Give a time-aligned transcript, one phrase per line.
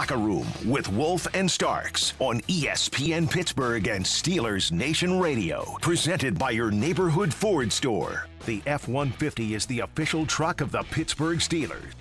[0.00, 5.76] Locker Room with Wolf and Starks on ESPN Pittsburgh and Steelers Nation Radio.
[5.82, 8.26] Presented by your neighborhood Ford store.
[8.46, 11.92] The F 150 is the official truck of the Pittsburgh Steelers.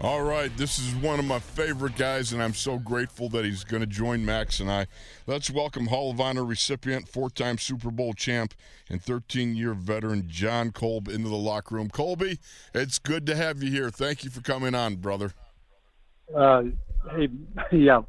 [0.00, 3.64] All right, this is one of my favorite guys, and I'm so grateful that he's
[3.64, 4.86] going to join Max and I.
[5.26, 8.54] Let's welcome Hall of Honor recipient, four time Super Bowl champ,
[8.88, 11.90] and 13 year veteran John Kolb into the locker room.
[11.90, 12.38] Colby,
[12.72, 13.90] it's good to have you here.
[13.90, 15.32] Thank you for coming on, brother.
[16.34, 16.62] Uh,
[17.12, 17.28] hey,
[17.72, 18.02] yeah,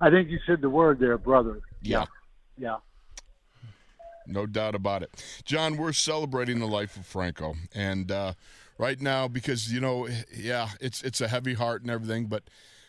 [0.00, 1.60] I think you said the word there, brother.
[1.82, 2.06] Yeah.
[2.56, 2.76] Yeah.
[4.26, 5.10] No doubt about it.
[5.44, 7.54] John, we're celebrating the life of Franco.
[7.74, 8.34] And uh,
[8.76, 12.44] right now, because, you know, yeah, it's it's a heavy heart and everything, but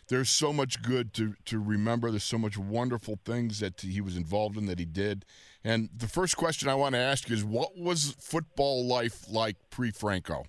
[0.10, 2.12] there's so much good to, to remember.
[2.12, 5.24] There's so much wonderful things that he was involved in that he did.
[5.64, 9.56] And the first question I want to ask you is what was football life like
[9.70, 10.46] pre Franco?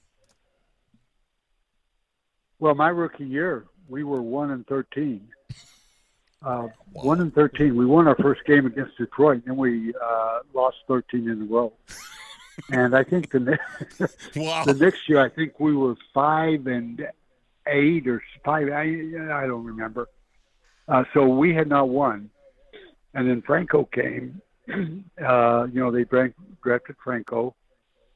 [2.58, 5.28] Well, my rookie year, we were one and thirteen.
[6.42, 7.76] Uh, One and thirteen.
[7.76, 11.44] We won our first game against Detroit, and then we uh, lost thirteen in a
[11.44, 11.72] row.
[12.72, 14.00] and I think the next
[14.36, 14.64] Wow.
[14.64, 17.06] the next year, I think we were five and
[17.66, 18.68] eight or five.
[18.70, 18.84] I
[19.42, 20.08] I don't remember.
[20.88, 22.30] Uh, so we had not won,
[23.12, 24.40] and then Franco came.
[25.20, 27.54] Uh, you know, they drank, drafted Franco,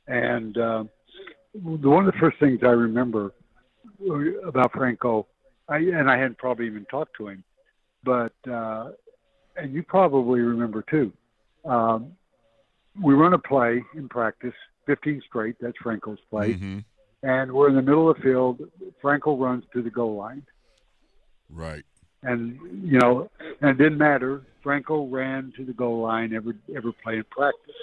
[0.06, 0.84] and uh,
[1.52, 3.32] the one of the first things I remember
[4.44, 5.26] about Franco,
[5.68, 7.44] I, and I hadn't probably even talked to him,
[8.04, 8.90] but uh,
[9.56, 11.12] and you probably remember too.
[11.64, 12.12] Um,
[13.02, 14.54] we run a play in practice,
[14.86, 15.56] 15 straight.
[15.60, 16.84] That's Franco's play, Mhm.
[17.22, 18.60] and we're in the middle of the field.
[19.00, 20.42] Franco runs to the goal line,
[21.50, 21.84] Right.
[22.22, 24.42] and you know, and it didn't matter.
[24.62, 27.74] Franco ran to the goal line every every play in practice.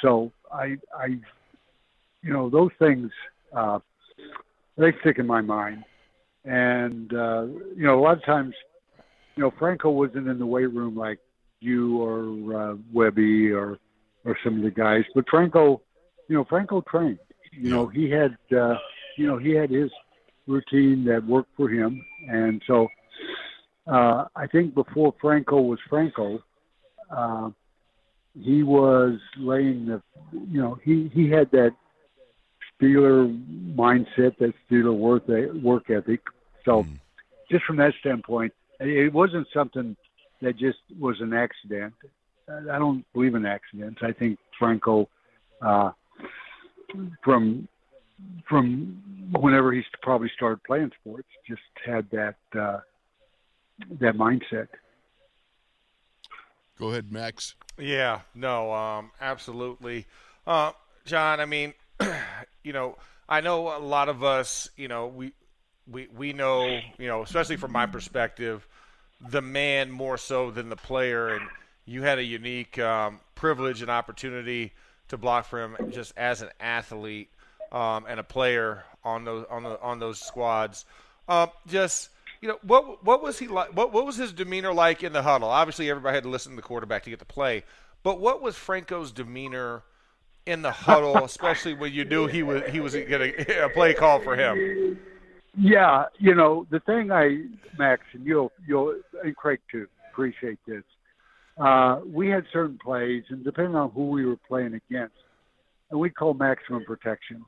[0.00, 1.06] So I, I,
[2.22, 3.10] you know, those things
[3.52, 3.78] uh,
[4.76, 5.84] they stick in my mind.
[6.44, 7.46] And uh,
[7.76, 8.54] you know, a lot of times,
[9.36, 11.18] you know, Franco wasn't in the weight room like
[11.60, 13.78] you or uh, Webby or
[14.24, 15.82] or some of the guys, but Franco,
[16.28, 17.18] you know, Franco trained.
[17.52, 18.74] You know, he had, uh,
[19.16, 19.90] you know, he had his
[20.46, 22.88] routine that worked for him, and so
[23.86, 26.42] uh, I think before Franco was Franco,
[27.10, 27.50] uh,
[28.34, 30.02] he was laying the,
[30.32, 31.74] you know, he he had that
[32.74, 33.28] Steeler
[33.76, 35.24] mindset, that Steeler work
[35.62, 36.20] work ethic.
[36.64, 36.86] So,
[37.50, 39.96] just from that standpoint, it wasn't something
[40.40, 41.94] that just was an accident.
[42.48, 44.00] I don't believe in accidents.
[44.02, 45.08] I think Franco,
[45.62, 45.92] uh,
[47.22, 47.68] from
[48.48, 52.80] from whenever he probably started playing sports, just had that uh,
[54.00, 54.68] that mindset.
[56.78, 57.54] Go ahead, Max.
[57.78, 60.06] Yeah, no, um, absolutely.
[60.46, 60.72] Uh,
[61.04, 61.72] John, I mean,
[62.62, 62.96] you know,
[63.28, 65.32] I know a lot of us, you know, we,
[65.90, 68.66] we, we know, you know, especially from my perspective,
[69.30, 71.34] the man more so than the player.
[71.34, 71.46] And
[71.86, 74.72] you had a unique um, privilege and opportunity
[75.08, 77.28] to block for him just as an athlete
[77.72, 80.84] um, and a player on those, on the, on those squads.
[81.28, 82.10] Um, just,
[82.40, 83.74] you know, what what was he like?
[83.74, 85.48] What what was his demeanor like in the huddle?
[85.48, 87.64] Obviously, everybody had to listen to the quarterback to get the play,
[88.02, 89.82] but what was Franco's demeanor
[90.44, 94.20] in the huddle, especially when you knew he was he was to a play call
[94.20, 94.98] for him?
[95.56, 97.44] Yeah, you know the thing I
[97.78, 100.82] Max and you'll you'll and Craig too appreciate this.
[101.58, 105.14] Uh, we had certain plays, and depending on who we were playing against,
[105.90, 107.44] and we call maximum protection.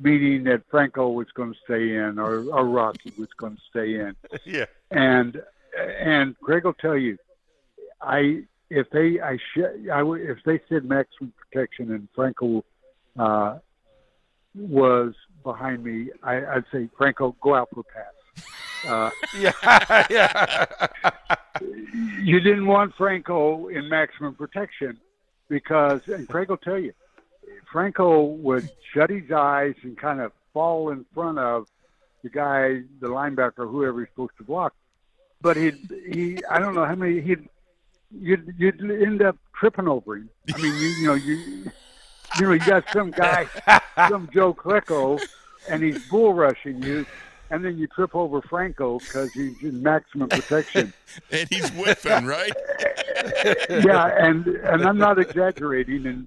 [0.00, 4.00] meaning that Franco was going to stay in or, or Rocky was going to stay
[4.00, 4.16] in.
[4.44, 4.64] yeah.
[4.90, 5.40] And
[5.78, 7.18] and Craig will tell you,
[8.00, 12.64] I if they I sh- I would if they said maximum protection and Franco
[13.18, 13.58] uh,
[14.54, 15.14] was
[15.44, 18.44] behind me, I, I'd say Franco go out for a pass.
[18.88, 20.06] Uh, Yeah.
[20.10, 20.66] yeah.
[22.20, 24.98] you didn't want Franco in maximum protection
[25.48, 26.92] because, and Craig will tell you,
[27.70, 31.66] Franco would shut his eyes and kind of fall in front of
[32.22, 34.74] the guy, the linebacker, whoever he's supposed to block.
[35.42, 35.72] But he,
[36.10, 37.48] he, I don't know how many he'd,
[38.10, 40.30] you'd, you'd end up tripping over him.
[40.54, 41.70] I mean, you, you know, you,
[42.38, 43.46] you know, you got some guy,
[44.08, 45.22] some Joe Klecko,
[45.68, 47.06] and he's bull rushing you,
[47.50, 50.92] and then you trip over Franco because he's in maximum protection.
[51.30, 52.52] And he's whipping, right?
[53.70, 56.26] yeah, and and I'm not exaggerating, and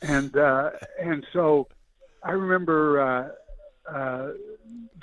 [0.00, 0.70] and uh,
[1.00, 1.66] and so
[2.22, 4.32] I remember uh, uh,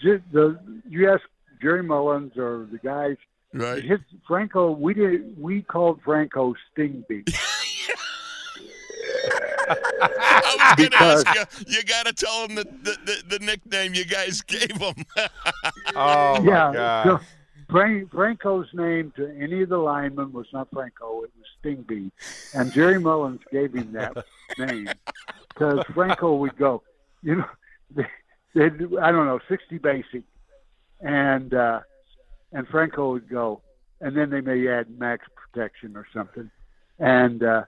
[0.01, 0.57] the
[0.87, 1.23] you asked
[1.61, 3.17] Gerry Mullins or the guys.
[3.53, 3.83] Right.
[3.83, 7.29] His Franco, we did we called Franco Sting Beat.
[9.69, 13.45] I was going to ask you, you got to tell him the, the, the, the
[13.45, 14.95] nickname you guys gave him.
[15.95, 17.21] Oh my yeah, God.
[17.69, 22.13] Frank, Franco's name to any of the linemen was not Franco; it was Sting Beat,
[22.53, 24.15] and Gerry Mullins gave him that
[24.57, 24.87] name
[25.49, 26.83] because Franco would go,
[27.23, 27.49] you know,
[27.93, 28.05] they,
[28.53, 30.23] they'd, I don't know, sixty basic,
[31.01, 31.81] and uh,
[32.53, 33.61] and Franco would go,
[33.99, 36.49] and then they may add max protection or something,
[36.99, 37.63] and uh,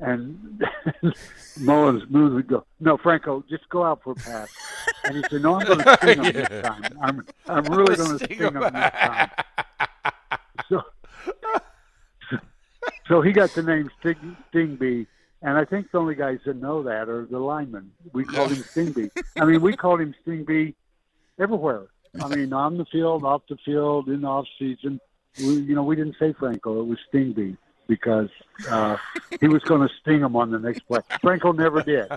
[0.00, 0.62] and
[1.60, 4.48] Mullins Mullins would go, no, Franco, just go out for a pass,
[5.04, 6.82] and he said, no, I'm going to sting him this time.
[7.02, 8.54] I'm I'm really going to Sting him.
[8.54, 9.30] this time.
[10.68, 10.82] So,
[13.08, 15.06] so he got the name Sting, Sting Bee,
[15.42, 17.90] and I think the only guys that know that are the linemen.
[18.12, 19.10] We called him Sting Bee.
[19.38, 20.74] I mean, we called him Sting Bee
[21.38, 21.88] everywhere.
[22.22, 25.00] I mean, on the field, off the field, in the off season.
[25.38, 27.56] We, you know, we didn't say Franco; it was Sting Bee
[27.90, 28.28] because
[28.70, 28.96] uh,
[29.40, 31.00] he was going to sting him on the next play.
[31.20, 32.06] Franco never did.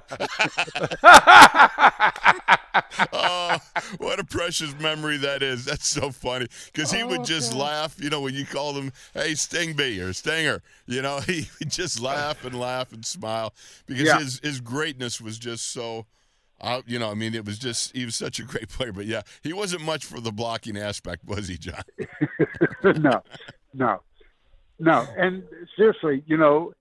[3.14, 3.58] oh,
[3.98, 5.66] what a precious memory that is.
[5.66, 7.96] That's so funny because he would just laugh.
[8.00, 12.00] You know, when you called him, "Hey, Stingbee" or Stinger, you know, he would just
[12.00, 13.54] laugh and laugh and smile
[13.86, 14.20] because Yeah.
[14.20, 16.06] his his greatness was just so.
[16.62, 18.94] Uh, you know, I mean, it was just he was such a great player.
[18.94, 21.82] But yeah, he wasn't much for the blocking aspect, was he, John?
[22.84, 23.22] no,
[23.74, 24.02] no,
[24.84, 25.08] no.
[25.18, 25.44] And
[25.76, 26.74] seriously, you know,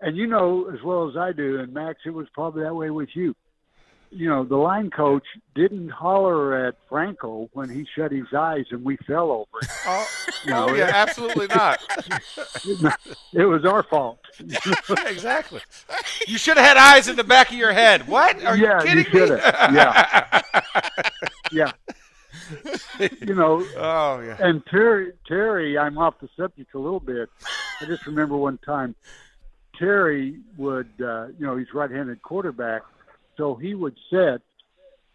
[0.00, 2.90] and you know as well as I do, and Max, it was probably that way
[2.90, 3.34] with you.
[4.10, 8.82] You know, the line coach didn't holler at Franco when he shut his eyes and
[8.82, 9.68] we fell over.
[9.86, 10.08] Oh,
[10.46, 11.80] No, oh, yeah, absolutely not.
[13.34, 14.20] It was our fault.
[15.06, 15.60] exactly.
[16.26, 18.08] You should have had eyes in the back of your head.
[18.08, 18.42] What?
[18.44, 19.36] Are yeah, you kidding should me?
[19.36, 20.42] Yeah,
[21.52, 21.72] yeah.
[23.20, 24.36] You know, Oh yeah.
[24.40, 27.28] And Terry, Terry, I'm off the subject a little bit.
[27.80, 28.94] I just remember one time,
[29.78, 32.82] Terry would, uh, you know, he's right-handed quarterback,
[33.36, 34.42] so he would sit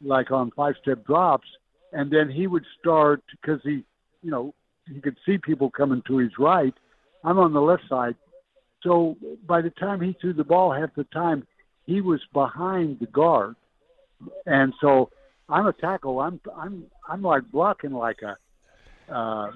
[0.01, 1.47] like on five-step drops,
[1.91, 3.83] and then he would start because he,
[4.21, 4.53] you know,
[4.87, 6.73] he could see people coming to his right.
[7.23, 8.15] I'm on the left side,
[8.81, 11.45] so by the time he threw the ball, half the time
[11.85, 13.55] he was behind the guard,
[14.45, 15.09] and so
[15.49, 16.19] I'm a tackle.
[16.19, 19.51] I'm I'm I'm like blocking like a uh,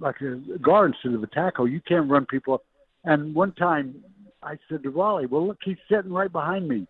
[0.00, 1.68] like a guard instead of a tackle.
[1.68, 2.54] You can't run people.
[2.54, 2.64] up.
[3.04, 4.02] And one time
[4.42, 6.86] I said to Raleigh, "Well, look, he's sitting right behind me,"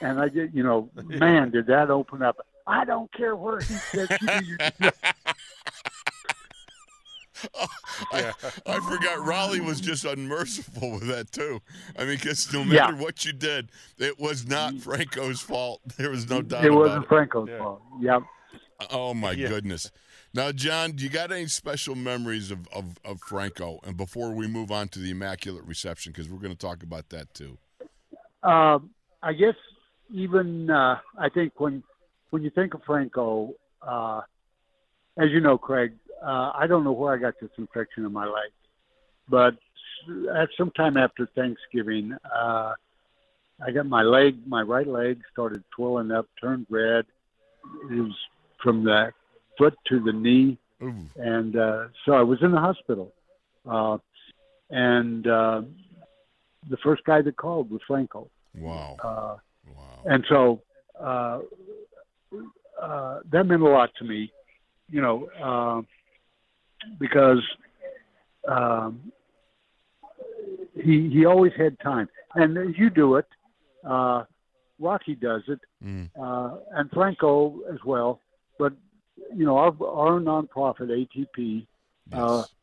[0.00, 0.54] and I did.
[0.54, 2.36] You know, man, did that open up?
[2.66, 4.12] I don't care where he sits.
[4.20, 4.92] You do your-
[8.12, 8.32] I,
[8.66, 11.60] I forgot Raleigh was just unmerciful with that too.
[11.98, 12.90] I mean, because no Yeah.
[12.90, 15.80] matter what you did, it was not Franco's fault.
[15.96, 17.08] There was no doubt it wasn't it.
[17.08, 17.58] Franco's Yeah.
[17.58, 17.82] fault.
[18.00, 18.22] Yep.
[18.90, 19.48] Oh my Yeah.
[19.48, 19.90] goodness.
[20.34, 23.80] Now, John, do you got any special memories of, of, of Franco?
[23.84, 27.08] And before we move on to the Immaculate Reception, because we're going to talk about
[27.08, 27.56] that too.
[28.42, 28.90] Um,
[29.22, 29.54] I guess
[30.10, 31.82] even uh, I think when
[32.30, 34.20] when you think of Franco, uh,
[35.18, 35.94] as you know, Craig,
[36.26, 38.50] uh, I don't know where I got this infection in my leg,
[39.28, 39.54] but
[40.34, 42.72] at some time after Thanksgiving, uh,
[43.64, 47.06] I got my leg, my right leg started swelling up, turned red.
[47.90, 48.16] It was
[48.62, 49.12] from the
[49.58, 50.94] foot to the knee Ooh.
[51.16, 53.12] and uh, so I was in the hospital.
[53.68, 53.98] Uh,
[54.70, 55.62] and uh,
[56.68, 58.28] the first guy that called was Franco.
[58.54, 58.96] Wow.
[59.02, 59.36] Uh,
[59.76, 60.02] Wow.
[60.04, 60.62] and so
[61.00, 61.40] uh,
[62.80, 64.30] uh, that meant a lot to me,
[64.88, 65.82] you know, uh,
[66.98, 67.42] because
[68.48, 69.12] um,
[70.74, 73.26] he he always had time, and you do it.
[73.84, 74.24] Uh,
[74.78, 76.10] Rocky does it, Mm.
[76.20, 78.20] uh, and Franco as well.
[78.58, 78.72] But
[79.34, 81.66] you know, our our nonprofit ATP,
[82.12, 82.54] uh, Yes.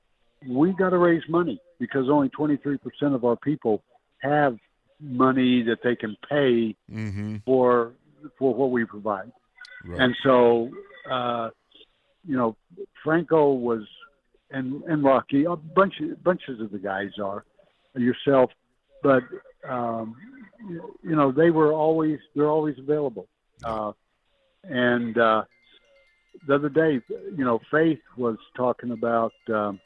[0.48, 3.84] we got to raise money because only 23% of our people
[4.20, 4.58] have
[5.00, 7.38] money that they can pay mm-hmm.
[7.46, 7.94] for
[8.38, 9.32] for what we provide.
[9.86, 10.00] Right.
[10.00, 10.70] And so,
[11.10, 11.50] uh,
[12.26, 12.56] you know,
[13.04, 13.82] Franco was,
[14.54, 17.44] and and Rocky, a bunch of bunches of the guys are,
[17.96, 18.52] yourself,
[19.02, 19.24] but
[19.68, 20.16] um,
[20.70, 23.28] you know they were always they're always available.
[23.64, 23.92] Uh,
[24.64, 25.44] and uh,
[26.48, 29.80] the other day, you know, Faith was talking about um,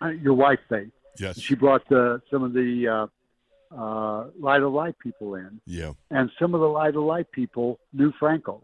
[0.00, 0.90] uh, your wife, Faith.
[1.18, 1.40] yes.
[1.40, 2.88] She brought the, some of the
[3.72, 5.92] uh, uh, Light of Life people in yeah.
[6.10, 8.62] and some of the Light of Life people knew Franco,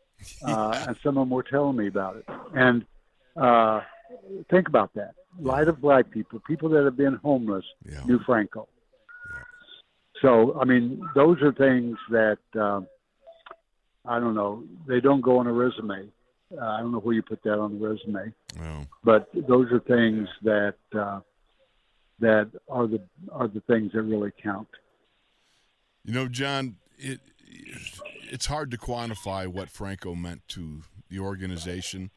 [0.44, 2.24] uh, and some of them were telling me about it.
[2.54, 2.84] And
[3.36, 3.80] uh,
[4.50, 8.02] think about that: Light of Life people, people that have been homeless, Yeah.
[8.04, 8.68] knew Franco.
[10.22, 12.86] So, I mean, those are things that um,
[14.04, 14.64] I don't know.
[14.86, 16.08] They don't go on a resume.
[16.52, 18.34] Uh, I don't know where you put that on the resume,
[19.04, 21.20] but those are things that uh,
[22.18, 23.00] that are the
[23.32, 24.68] are the things that really count.
[26.04, 27.20] you know, John, it
[28.30, 32.10] it's hard to quantify what Franco meant to the organization,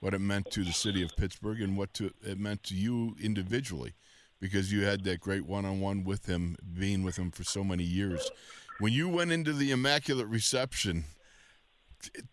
[0.00, 3.14] what it meant to the city of Pittsburgh, and what to, it meant to you
[3.22, 3.92] individually,
[4.40, 8.30] because you had that great one-on-one with him, being with him for so many years.
[8.78, 11.04] When you went into the immaculate reception,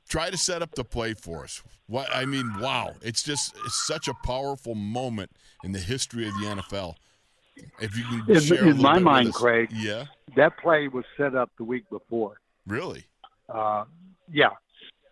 [0.08, 1.62] try to set up the play for us.
[1.88, 2.94] What I mean, wow!
[3.02, 5.32] It's just it's such a powerful moment
[5.64, 6.96] in the history of the NFL.
[7.82, 9.34] If you can In- share in my mind.
[9.34, 10.06] Craig, Yeah,
[10.36, 12.40] That play was set up the week before.
[12.66, 13.06] really.
[13.50, 13.86] Uh,
[14.32, 14.50] yeah,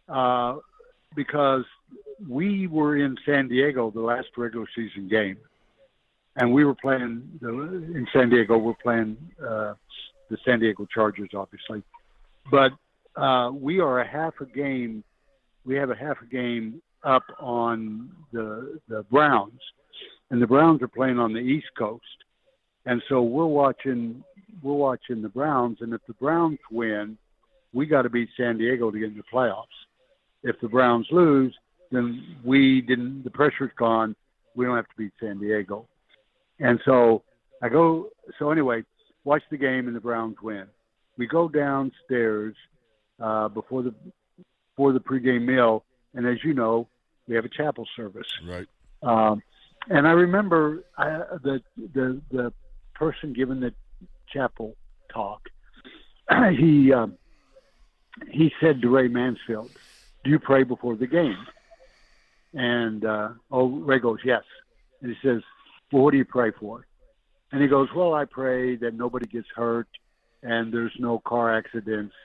[0.10, 0.58] uh,
[1.16, 1.64] because
[2.28, 5.38] we were in San Diego the last regular season game,
[6.36, 8.58] and we were playing the, in San Diego.
[8.58, 9.74] We're playing uh,
[10.30, 11.84] the San Diego Chargers, obviously,
[12.50, 12.72] but
[13.20, 15.04] uh, we are a half a game.
[15.66, 19.60] We have a half a game up on the the Browns,
[20.32, 22.04] and the Browns are playing on the East Coast,
[22.86, 24.24] and so we're watching
[24.64, 27.18] we're watching the Browns, and if the Browns win,
[27.74, 29.66] we got to beat San Diego to get in the playoffs.
[30.44, 31.56] If the Browns lose,
[31.96, 33.24] then we didn't.
[33.24, 34.16] The pressure's gone.
[34.56, 35.88] We don't have to beat San Diego.
[36.60, 37.24] And so
[37.62, 38.10] I go.
[38.40, 38.84] So anyway,
[39.24, 40.66] watch the game and the Browns win.
[41.18, 42.56] We go downstairs
[43.22, 43.94] uh, before the
[44.76, 46.88] before the pregame meal, and as you know,
[47.28, 48.28] we have a chapel service.
[48.46, 48.68] Right.
[49.02, 49.42] Um,
[49.90, 51.62] and I remember I, the
[51.94, 52.54] the the
[52.94, 53.74] person giving the
[54.32, 54.76] chapel
[55.14, 55.42] talk.
[56.58, 57.18] he um,
[58.30, 59.70] he said to Ray Mansfield,
[60.24, 61.38] "Do you pray before the game?"
[62.56, 64.44] And uh, oh, Ray goes, "Yes."
[65.02, 65.42] And he says,
[65.92, 66.88] "Well, what do you pray for?"
[67.52, 69.90] And he goes, "Well, I pray that nobody gets hurt,
[70.42, 72.16] and there's no car accidents,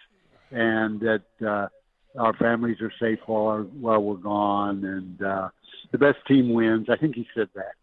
[0.52, 1.66] and that uh,
[2.16, 5.48] our families are safe while while we're gone, and uh,
[5.90, 7.74] the best team wins." I think he said that.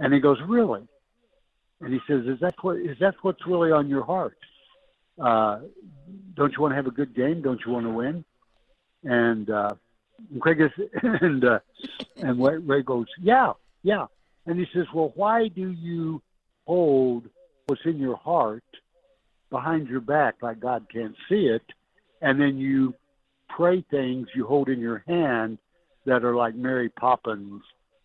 [0.00, 0.82] And he goes, "Really?"
[1.80, 4.36] And he says, "Is that what is that what's really on your heart?
[5.16, 5.60] Uh,
[6.34, 7.40] don't you want to have a good game?
[7.40, 8.24] Don't you want to win?"
[9.04, 9.74] And uh,
[10.30, 10.70] is,
[11.02, 11.58] and uh,
[12.16, 13.52] and Ray goes, "Yeah,
[13.82, 14.06] yeah."
[14.46, 16.22] And he says, "Well, why do you
[16.66, 17.24] hold
[17.66, 18.64] what's in your heart
[19.50, 21.62] behind your back like God can't see it,
[22.20, 22.94] and then you
[23.48, 25.58] pray things you hold in your hand
[26.06, 27.62] that are like Mary Poppins,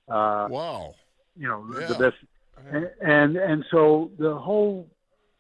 [0.10, 0.96] uh, Wow.
[1.36, 1.88] you know, Yeah.
[1.88, 2.18] the best."
[2.70, 4.88] And, and and so the whole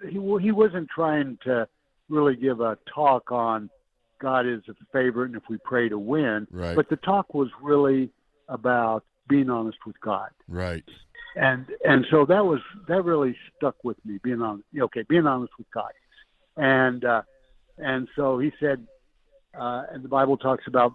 [0.01, 1.67] he he wasn't trying to
[2.10, 3.69] really give a talk on
[4.19, 6.75] God is a favorite and if we pray to win, Right.
[6.75, 8.09] but the talk was really
[8.50, 10.29] about being honest with God.
[10.47, 10.83] Right.
[11.36, 15.53] and and so that was that really stuck with me being on okay being honest
[15.57, 15.91] with god.
[16.55, 17.21] And uh
[17.77, 18.88] and so he said
[19.59, 20.93] uh and the bible talks about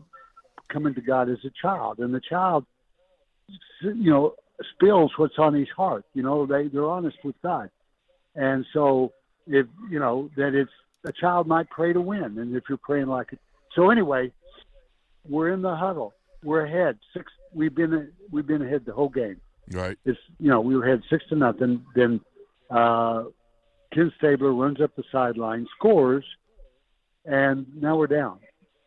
[0.73, 1.99] coming to god as a child.
[1.99, 2.65] And the child
[3.83, 4.35] you know
[4.75, 6.05] spills what's on his heart.
[6.15, 7.71] You know they they're honest with god.
[8.35, 9.13] And so
[9.47, 10.71] if you know that it's
[11.05, 13.39] a child might pray to win and if you're praying like it
[13.75, 14.31] so anyway
[15.29, 16.13] we're in the huddle
[16.45, 19.41] we're ahead six we've been we've been ahead the whole game
[19.71, 19.97] Right.
[20.05, 21.85] it's you know we were ahead six to nothing.
[21.95, 22.21] Then
[22.71, 23.25] uh,
[23.93, 26.25] Ken Stabler runs up the sideline, scores,
[27.25, 28.39] and now we're down.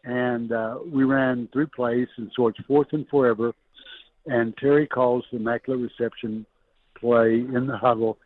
[0.03, 3.53] And uh, we ran three plays, and so it's fourth and forever.
[4.27, 6.45] And Terry calls the immaculate reception
[6.99, 8.17] play in the huddle,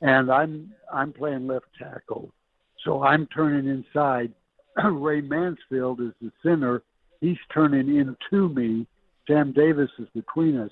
[0.00, 2.30] and I'm I'm playing left tackle,
[2.84, 4.32] so I'm turning inside.
[4.84, 6.82] Ray Mansfield is the center.
[7.20, 8.86] He's turning into me.
[9.28, 10.70] Sam Davis is between us.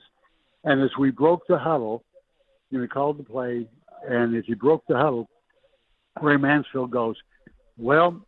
[0.64, 2.04] And as we broke the huddle,
[2.70, 3.66] you know, called the play,
[4.08, 5.28] and as he broke the huddle,
[6.20, 7.16] Ray Mansfield goes,
[7.76, 8.20] "Well,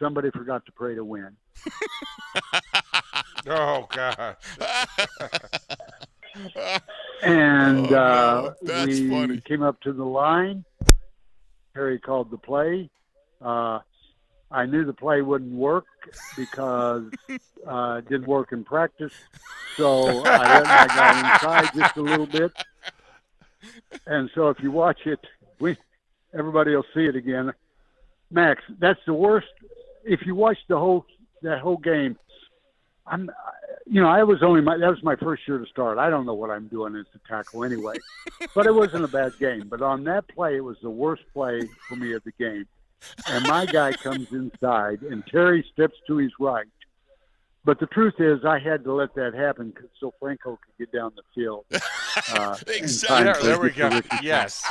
[0.00, 1.36] somebody forgot to pray to win.
[3.48, 4.36] Oh God.
[7.24, 8.54] And Oh, uh, no.
[8.62, 9.40] That's we funny.
[9.46, 10.64] came up to the line.
[11.74, 12.88] Harry called the play.
[13.42, 13.80] Uh,
[14.50, 15.86] I knew the play wouldn't work
[16.36, 17.04] because
[17.66, 19.14] uh, it didn't work in practice.
[19.76, 22.52] So I my guy inside just a little bit.
[24.06, 25.20] And so if you watch it,
[25.58, 25.76] we
[26.34, 27.52] everybody will see it again.
[28.30, 29.48] Max, that's the worst.
[30.04, 31.06] If you watch the whole
[31.42, 32.18] that whole game,
[33.06, 33.30] I'm,
[33.86, 35.98] you know, I was only my that was my first year to start.
[35.98, 37.96] I don't know what I'm doing as a tackle anyway,
[38.54, 39.68] but it wasn't a bad game.
[39.68, 42.66] But on that play, it was the worst play for me of the game.
[43.28, 46.66] And my guy comes inside, and Terry steps to his right.
[47.64, 50.92] But the truth is, I had to let that happen 'cause- so Franco could get
[50.92, 51.64] down the field.
[52.34, 53.24] Uh, Exactly.
[53.24, 54.00] There, there we go.
[54.22, 54.62] Yes,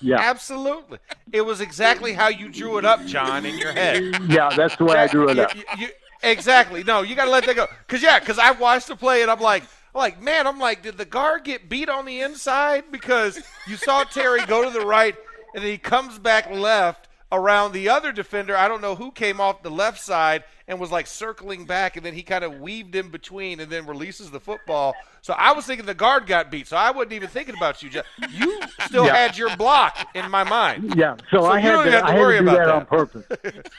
[0.00, 0.98] Yeah, absolutely.
[1.32, 4.04] It was exactly how you drew it up, John, in your head.
[4.30, 5.52] yeah, that's the way I drew it up.
[5.56, 5.88] you- you-
[6.22, 6.84] exactly.
[6.84, 7.66] No, you got to let that go.
[7.88, 9.64] Cause yeah, cause I watched the play and I'm like,
[9.94, 12.84] like, man, I'm like, did the guard get beat on the inside?
[12.92, 15.16] Because you saw Terry go to the right
[15.54, 18.56] and then he comes back left around the other defender.
[18.56, 22.04] I don't know who came off the left side and was like circling back and
[22.06, 24.94] then he kind of weaved in between and then releases the football.
[25.22, 26.68] So I was thinking the guard got beat.
[26.68, 27.90] So I wasn't even thinking about you.
[27.90, 28.04] John.
[28.30, 29.16] You still Yeah.
[29.16, 30.94] had your block in my mind.
[30.96, 32.66] Yeah, so, So I had don't to, have to I had to do about that,
[32.66, 32.74] that.
[32.74, 33.24] on purpose.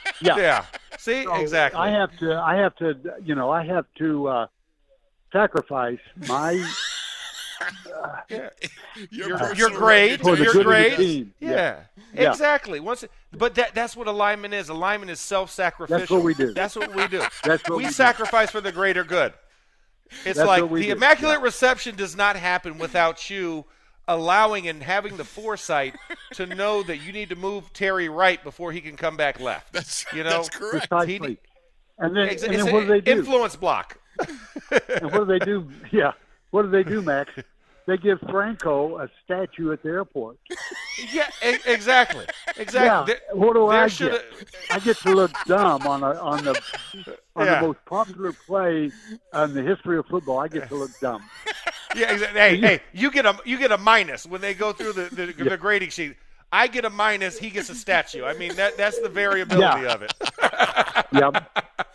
[0.22, 0.64] Yeah, Yeah.
[0.98, 1.80] See, So exactly.
[1.80, 4.46] I have to, I have to, you know, I have to uh,
[5.32, 6.52] sacrifice my
[8.28, 8.50] Yeah.
[9.10, 11.30] Your, your, your grade, your good of the grade.
[11.40, 11.80] Yeah.
[12.14, 12.30] Yeah.
[12.30, 12.80] exactly.
[12.80, 14.68] Once, but that that's what alignment is.
[14.68, 15.98] Alignment is self-sacrificial.
[15.98, 16.52] That's what we do.
[16.54, 17.18] That's what we do.
[17.44, 17.92] That's what we, we do.
[17.92, 19.32] sacrifice for the greater good.
[20.24, 20.92] It's That's like the do.
[20.92, 23.66] immaculate reception does not happen without you
[24.06, 25.94] allowing and having the foresight
[26.32, 29.70] to know that you need to move Terry right before he can come back left.
[29.74, 30.88] That's You know, that's correct.
[30.88, 31.36] precisely.
[31.98, 33.10] And then, It's, and it's what do they do?
[33.12, 33.98] influence block.
[34.70, 35.70] And what do they do?
[35.92, 36.12] Yeah,
[36.50, 37.30] what do they do, Max?
[37.88, 40.36] They give Franco a statue at the airport.
[41.12, 42.26] Yeah, e- exactly.
[42.56, 43.14] Exactly.
[43.14, 43.34] Yeah.
[43.34, 44.24] What do I get?
[44.68, 46.60] I get to look dumb on a, on the
[47.36, 47.60] on Yeah.
[47.60, 48.90] the most popular play
[49.34, 50.40] in the history of football.
[50.40, 51.22] I get to look dumb.
[51.96, 52.38] Yeah, exactly.
[52.40, 55.26] Hey, hey, you get a you get a minus when they go through the the,
[55.44, 56.16] the grading sheet.
[56.52, 57.38] I get a minus.
[57.38, 58.24] He gets a statue.
[58.24, 59.94] I mean that that's the variability Yeah.
[59.94, 60.12] of it.
[61.12, 61.87] Yep.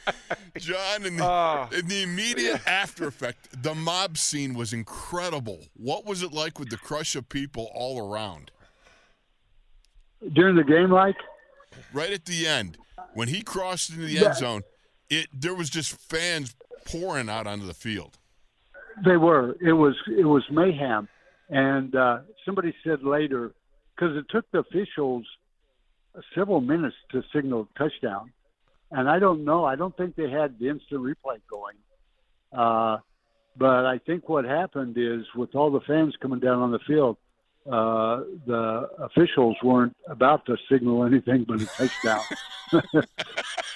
[0.58, 1.68] John, in the, Oh.
[1.72, 5.62] in the immediate after effect, the mob scene was incredible.
[5.76, 8.52] What was it like with the crush of people all around?
[10.34, 11.16] During the game, like
[11.92, 12.78] Right at the end,
[13.14, 14.62] when he crossed into the end zone,
[15.10, 18.18] it there was just fans pouring out onto the field.
[19.04, 19.56] They were.
[19.60, 21.08] It was it was mayhem,
[21.50, 23.54] and uh, somebody said later
[23.96, 25.26] because it took the officials
[26.36, 28.32] several minutes to signal touchdown,
[28.94, 29.66] and I don't know.
[29.66, 31.76] I don't think they had the instant replay going,
[32.52, 33.00] uh,
[33.58, 37.18] but I think what happened is with all the fans coming down on the field,
[37.66, 42.22] uh, the officials weren't about to signal anything but a touchdown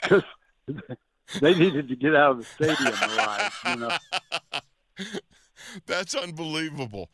[0.02, 0.24] because
[1.42, 3.60] they needed to get out of the stadium alive.
[3.68, 3.98] You know.
[5.86, 7.10] That's unbelievable.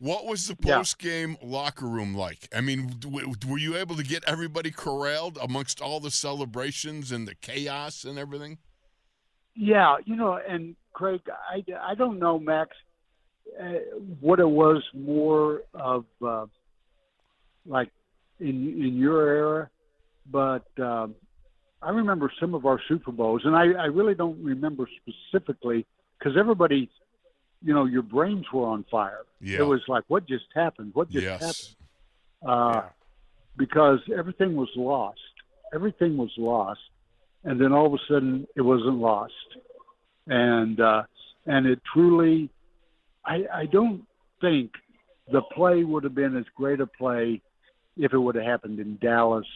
[0.00, 2.48] What was the post game locker room like?
[2.54, 7.26] I mean, w- were you able to get everybody corralled amongst all the celebrations and
[7.26, 8.58] the chaos and everything?
[9.56, 12.70] Yeah, you know, and Craig, I, I don't know, Max,
[13.60, 13.64] uh,
[14.20, 16.46] what it was more of uh,
[17.66, 17.90] like
[18.38, 19.70] in in your era,
[20.30, 21.16] but um,
[21.82, 25.86] I remember some of our Super Bowls, and I, I really don't remember specifically
[26.18, 26.90] because everybody,
[27.62, 29.20] you know, your brains were on fire.
[29.40, 29.58] Yeah.
[29.60, 30.90] It was like, what just happened?
[30.94, 31.76] What just happened?
[32.46, 32.88] uh, Yeah.
[33.56, 35.20] because everything was lost.
[35.74, 36.80] Everything was lost,
[37.44, 39.34] and then all of a sudden it wasn't lost,
[40.26, 41.02] and uh,
[41.46, 42.48] and it truly,
[43.24, 44.02] I, I don't
[44.40, 44.70] think
[45.30, 47.42] the play would have been as great a play
[47.98, 49.46] if it would have happened in Dallas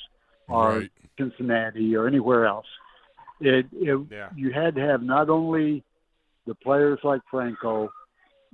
[0.48, 0.90] or Right.
[1.18, 2.66] Cincinnati or anywhere else.
[3.40, 4.28] It, it Yeah.
[4.36, 5.82] you had to have not only
[6.46, 7.92] the players like Franco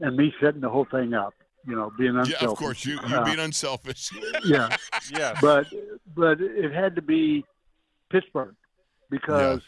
[0.01, 1.35] and me setting the whole thing up,
[1.67, 2.43] you know, being unselfish.
[2.43, 2.85] Yeah, of course.
[2.85, 4.11] You you Uh, being unselfish.
[4.45, 4.77] yeah,
[5.11, 5.39] Yes.
[5.41, 5.67] but
[6.15, 7.45] but it had to be
[8.11, 8.55] Pittsburgh
[9.11, 9.61] because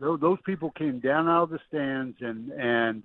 [0.00, 3.02] tho- those people came down out of the stands and and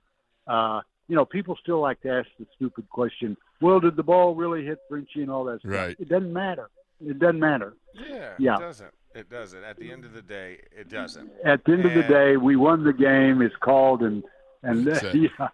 [0.47, 3.35] uh, you know people still like to ask the stupid question.
[3.61, 5.71] Well, did the ball really hit Frenchy and all that stuff?
[5.71, 5.95] Right.
[5.99, 6.69] It doesn't matter.
[7.05, 7.73] It doesn't matter.
[7.93, 8.55] yeah, yeah.
[8.55, 8.93] It doesn't.
[9.15, 9.63] It doesn't.
[9.63, 11.29] At the end of the day, it doesn't.
[11.45, 13.41] At the end of the day, we won the game.
[13.43, 14.23] It's called and
[14.63, 15.19] and That's it.
[15.37, 15.47] yeah,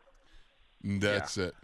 [0.83, 1.55] That's it.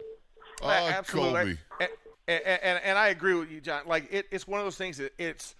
[0.61, 1.45] Oh, absolutely.
[1.45, 1.59] Colby.
[1.79, 1.89] And,
[2.27, 3.83] and, and, and I agree with you, John.
[3.85, 5.55] Like it, it's one of those things that it's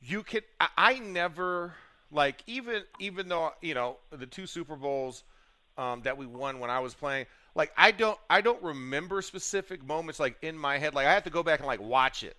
[0.00, 0.42] you can.
[0.60, 1.74] I, I never
[2.10, 5.24] Like even even though you know the two Super Bowls
[5.76, 9.84] um, that we won when I was playing, like I don't I don't remember specific
[9.84, 10.94] moments like in my head.
[10.94, 12.36] Like I have to go back and like watch it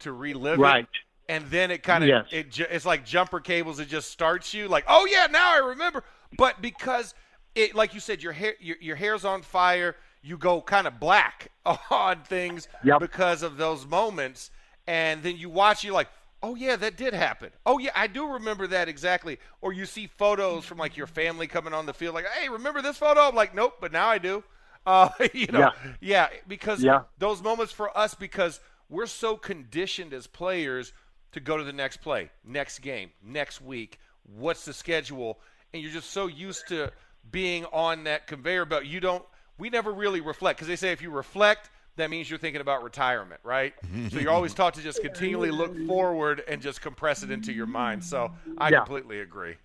[0.00, 0.84] to relive Right.
[0.84, 0.86] it.
[1.28, 2.26] And then it kind of Yes.
[2.30, 3.78] it it's like jumper cables.
[3.80, 6.04] It just starts you like, oh yeah, now I remember.
[6.36, 7.14] But because
[7.54, 9.96] it, like you said, your hair your, your hair's on fire.
[10.22, 11.48] You go kind of black
[11.90, 13.00] on things Yep.
[13.00, 14.50] because of those moments,
[14.86, 15.82] and then you watch.
[15.84, 16.08] You're like,
[16.42, 17.50] oh yeah, that did happen.
[17.66, 19.38] Oh yeah, I do remember that exactly.
[19.60, 22.82] Or you see photos from like your family coming on the field, like, hey, remember
[22.82, 23.20] this photo?
[23.22, 24.44] I'm like, nope, but now I do.
[24.84, 25.70] Uh, you know, Yeah.
[26.00, 27.02] yeah, because Yeah.
[27.16, 30.92] those moments for us because we're so conditioned as players
[31.30, 34.00] to go to the next play, next game, next week.
[34.24, 35.38] What's the schedule?
[35.72, 36.90] And you're just so used to
[37.30, 38.84] being on that conveyor belt.
[38.84, 39.24] You don't.
[39.58, 42.82] We never really reflect because they say if you reflect, that means you're thinking about
[42.82, 43.74] retirement, right?
[44.10, 47.66] so you're always taught to just continually look forward and just compress it into your
[47.66, 48.04] mind.
[48.04, 48.78] So I Yeah.
[48.78, 49.56] completely agree.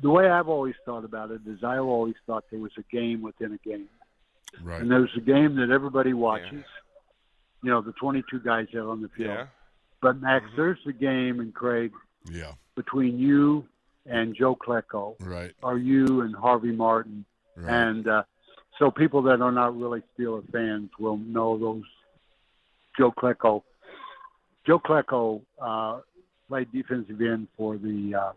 [0.00, 3.22] The way I've always thought about it is I've always thought there was a game
[3.22, 3.88] within a game.
[4.62, 4.80] Right.
[4.80, 6.52] And there's a game that everybody watches.
[6.52, 6.62] yeah.
[7.64, 9.28] You know, the 22 guys out on the field.
[9.30, 9.46] Yeah.
[10.00, 10.56] But Max, Mm-hmm.
[10.56, 11.92] there's the game, and Craig,
[12.28, 12.52] Yeah.
[12.74, 13.66] between you
[14.06, 15.52] and Joe Klecko, Right.
[15.62, 17.24] or you and Harvey Martin,
[17.56, 17.70] Right.
[17.72, 18.22] and uh,
[18.78, 21.84] so people that are not really Steeler fans will know those
[22.98, 23.62] Joe Klecko.
[24.66, 26.00] Joe Klecko uh,
[26.48, 28.32] played defensive end for the uh,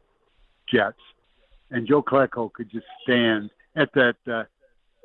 [0.67, 0.99] Jets,
[1.71, 4.43] and Joe Klecko could just stand at that uh,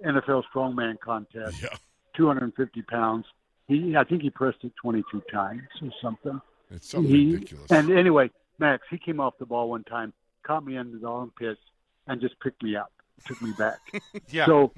[0.06, 1.68] NFL strongman contest, yeah.
[2.16, 3.26] 250 pounds.
[3.66, 6.40] He, I think he pressed it 22 times or something.
[6.70, 7.70] It's something He- ridiculous.
[7.70, 10.12] And anyway, Max, he came off the ball one time,
[10.50, 11.60] caught me under the armpits,
[12.08, 12.90] and just picked me up,
[13.26, 13.78] took me back.
[14.30, 14.46] Yeah.
[14.46, 14.72] So,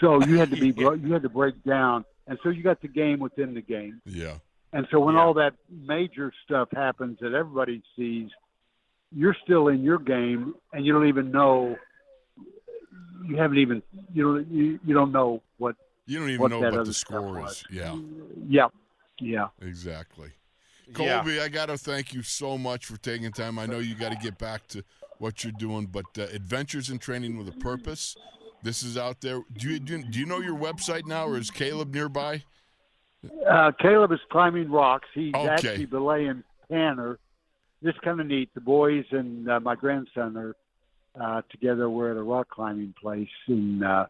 [0.00, 0.94] so you had to be Yeah.
[0.94, 4.00] you had to break down, and so you got the game within the game.
[4.06, 4.36] yeah.
[4.74, 5.20] And so when Yeah.
[5.22, 8.30] all that major stuff happens that everybody sees,
[9.14, 11.76] you're still in your game, and you don't even know.
[13.26, 13.82] You haven't even
[14.14, 15.76] you don't you, you don't know what.
[16.06, 17.64] You don't even what know what the score is.
[17.70, 17.96] Yeah.
[18.48, 18.68] Yeah,
[19.20, 19.48] yeah.
[19.60, 20.30] Exactly.
[20.88, 20.94] Yeah.
[20.94, 23.58] Colby, I got to thank you so much for taking time.
[23.58, 24.84] I know you got to get back to
[25.18, 28.16] what you're doing, but uh, Adventures in Training with a Purpose.
[28.62, 29.40] This is out there.
[29.52, 32.44] Do you do, do you know your website now, or is Caleb nearby?
[33.48, 35.08] Uh, Caleb is climbing rocks.
[35.14, 35.48] He's Okay.
[35.48, 37.18] actually belaying Tanner.
[37.80, 38.50] This kind of neat.
[38.54, 40.56] The boys and uh, my grandson are
[41.20, 41.90] uh, together.
[41.90, 44.06] We're at a rock climbing place in uh,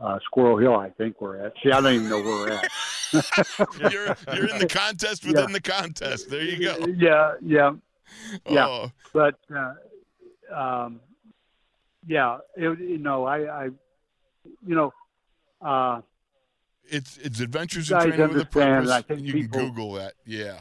[0.00, 1.52] uh, Squirrel Hill, I think we're at.
[1.62, 2.68] See, I don't even know where we're at.
[3.90, 6.28] You're you're in the contest within the contest.
[6.30, 6.86] There you go.
[6.86, 7.72] yeah, yeah,
[8.48, 8.66] Yeah.
[8.66, 11.00] Oh, but uh, um,
[12.06, 13.64] yeah, it, you know, I, I,
[14.66, 14.92] you know,
[15.62, 16.00] uh,
[16.86, 18.90] it's it's Adventures in Training with a Purpose.
[18.90, 20.14] I think you people- can Google that.
[20.26, 20.60] Yeah.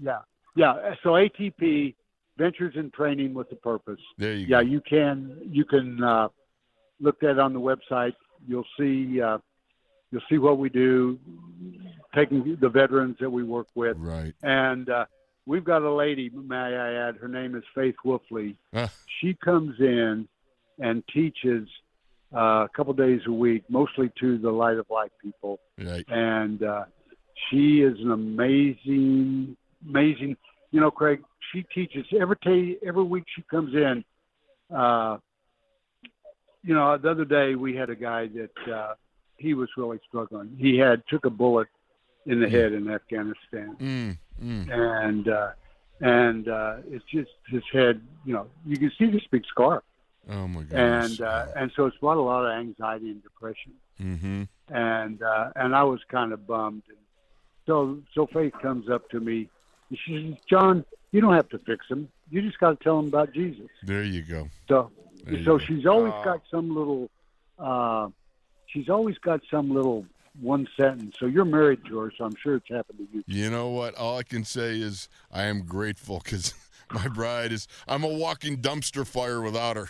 [0.00, 0.18] yeah,
[0.56, 0.94] yeah.
[1.02, 1.94] So ATP
[2.36, 4.00] Ventures in Training with a Purpose.
[4.18, 4.68] There you yeah, go.
[4.68, 6.28] you can you can uh,
[7.00, 8.14] look that on the website.
[8.46, 9.38] You'll see uh,
[10.10, 11.18] you'll see what we do,
[12.14, 14.34] taking the veterans that we work with, Right.
[14.42, 15.04] and uh,
[15.46, 16.30] we've got a lady.
[16.30, 17.16] May I add?
[17.16, 18.56] Her name is Faith Wolfley.
[18.72, 18.88] Uh,
[19.20, 20.28] She comes in
[20.78, 21.68] and teaches
[22.34, 26.04] uh, a couple days a week, mostly to the Light of Life people, right.
[26.08, 26.84] and uh,
[27.50, 29.56] she is an amazing,
[29.88, 30.36] amazing.
[30.70, 31.22] You know, Craig.
[31.52, 33.24] She teaches every day, every week.
[33.36, 34.04] She comes in.
[34.74, 35.18] Uh,
[36.62, 38.94] you know, the other day we had a guy that uh,
[39.36, 40.56] he was really struggling.
[40.58, 41.68] He had took a bullet
[42.26, 44.70] in the head in Afghanistan, Mm, mm.
[44.70, 45.50] and uh,
[46.00, 48.00] and uh, it's just his head.
[48.24, 49.82] You know, you can see this big scar,
[50.30, 51.18] Oh my goodness.
[51.18, 54.42] and uh, and so it's brought a lot of anxiety and depression mm-hmm.
[54.74, 56.82] and uh, and I was kind of bummed.
[56.88, 56.98] And
[57.66, 59.48] so so Faith comes up to me,
[59.90, 62.08] and she says, "John, you don't have to fix him.
[62.30, 64.48] You just got to tell him about Jesus." There you go.
[64.68, 64.90] So
[65.24, 65.64] There you so go.
[65.64, 66.24] she's always Oh.
[66.24, 67.10] got some little,
[67.58, 68.08] uh,
[68.66, 70.04] she's always got some little
[70.40, 71.16] one sentence.
[71.18, 73.24] So you're married to her, so I'm sure it's happened to you.
[73.26, 73.94] You know what?
[73.94, 76.54] All I can say is I am grateful because
[76.92, 77.68] my bride is.
[77.86, 79.88] I'm a walking dumpster fire without her.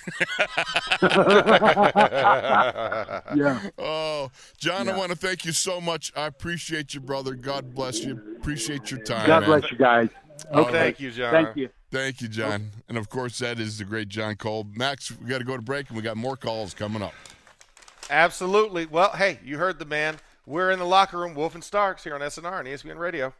[3.35, 3.61] Yeah.
[3.79, 6.13] oh, John, I want to thank you so much.
[6.17, 7.35] I appreciate you, brother.
[7.35, 8.21] God bless you.
[8.39, 9.27] Appreciate your time.
[9.27, 9.61] God man.
[9.61, 10.09] bless you guys.
[10.53, 10.73] All Okay.
[10.73, 11.33] Thank you, John.
[11.33, 11.69] Thank you.
[11.91, 12.71] Thank you, John.
[12.89, 14.77] And of course, that is the great John Kolb.
[14.77, 17.15] Max, we got to go to break, and we got more calls coming up.
[18.11, 18.87] Absolutely.
[18.87, 20.17] Well, hey, you heard the man.
[20.47, 23.33] We're in the locker room, Wolf and Starks here on SNR and ESPN Radio.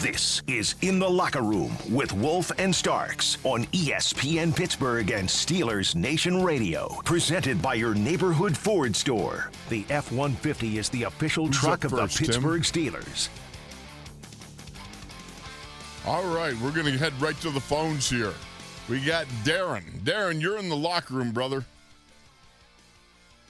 [0.00, 5.94] This is In the Locker Room with Wolf and Starks on ESPN Pittsburgh and Steelers
[5.94, 6.88] Nation Radio.
[7.04, 9.50] Presented by your neighborhood Ford store.
[9.68, 12.32] The F 150 is the official Who's truck of first, the Tim?
[12.32, 13.28] Pittsburgh Steelers.
[16.06, 18.32] All right, we're going to head right to the phones here.
[18.88, 19.82] We got Darren.
[20.04, 21.64] Darren, you're in the locker room, brother.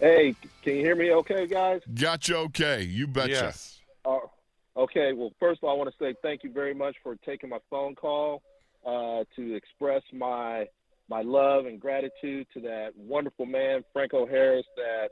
[0.00, 1.82] Hey, can you hear me okay, guys?
[1.94, 2.80] Got you okay.
[2.80, 3.28] You betcha.
[3.28, 3.80] Yes.
[4.06, 4.20] Uh,
[4.74, 7.50] okay, well, first of all, I want to say thank you very much for taking
[7.50, 8.42] my phone call
[8.86, 10.66] uh, to express my
[11.10, 15.10] my love and gratitude to that wonderful man, Franco Harris, that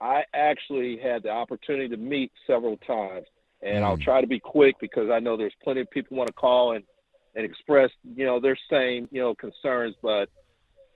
[0.00, 3.26] I actually had the opportunity to meet several times.
[3.62, 4.02] And I'll Mm.
[4.02, 6.84] try to be quick because I know there's plenty of people want to call and,
[7.34, 9.94] and express, you know, their same, you know, concerns.
[10.02, 10.28] But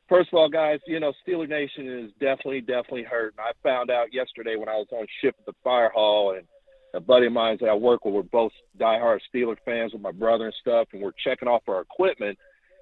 [0.09, 3.35] first of all, guys, you know, Steeler Nation is definitely, definitely hurt.
[3.37, 6.47] And I found out yesterday when I was on shift at the fire hall and
[6.95, 10.13] a buddy of mine that I work with, we're both diehard Steeler fans with my
[10.13, 12.39] brother and stuff, and we're checking off our equipment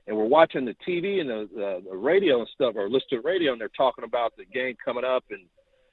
[0.06, 3.16] and we're watching the TV and the, the, the radio and stuff, or listening to
[3.22, 5.42] the radio, and they're talking about the game coming up and,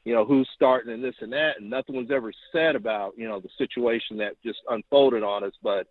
[0.09, 1.59] you know, who's starting and this and that.
[1.59, 5.53] And nothing was ever said about, you know, the situation that just unfolded on us.
[5.61, 5.85] But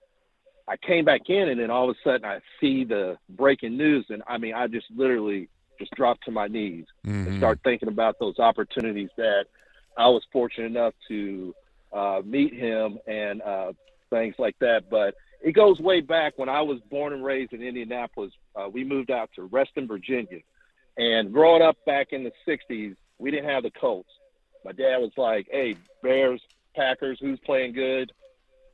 [0.66, 4.07] I came back in, and then all of a sudden I see the breaking news,
[4.09, 7.37] and I mean, I just literally just dropped to my knees and Mhm.
[7.37, 9.46] start thinking about those opportunities that
[9.96, 11.54] I was fortunate enough to
[11.92, 13.72] uh, meet him and uh,
[14.11, 14.90] things like that.
[14.90, 18.33] But it goes way back when I was born and raised in Indianapolis.
[18.57, 20.40] Uh, we moved out to Reston, Virginia.
[20.96, 24.11] And growing up back in the 60s, we didn't have the Colts.
[24.64, 26.42] My dad was like, hey, Bears,
[26.74, 28.12] Packers, who's playing good?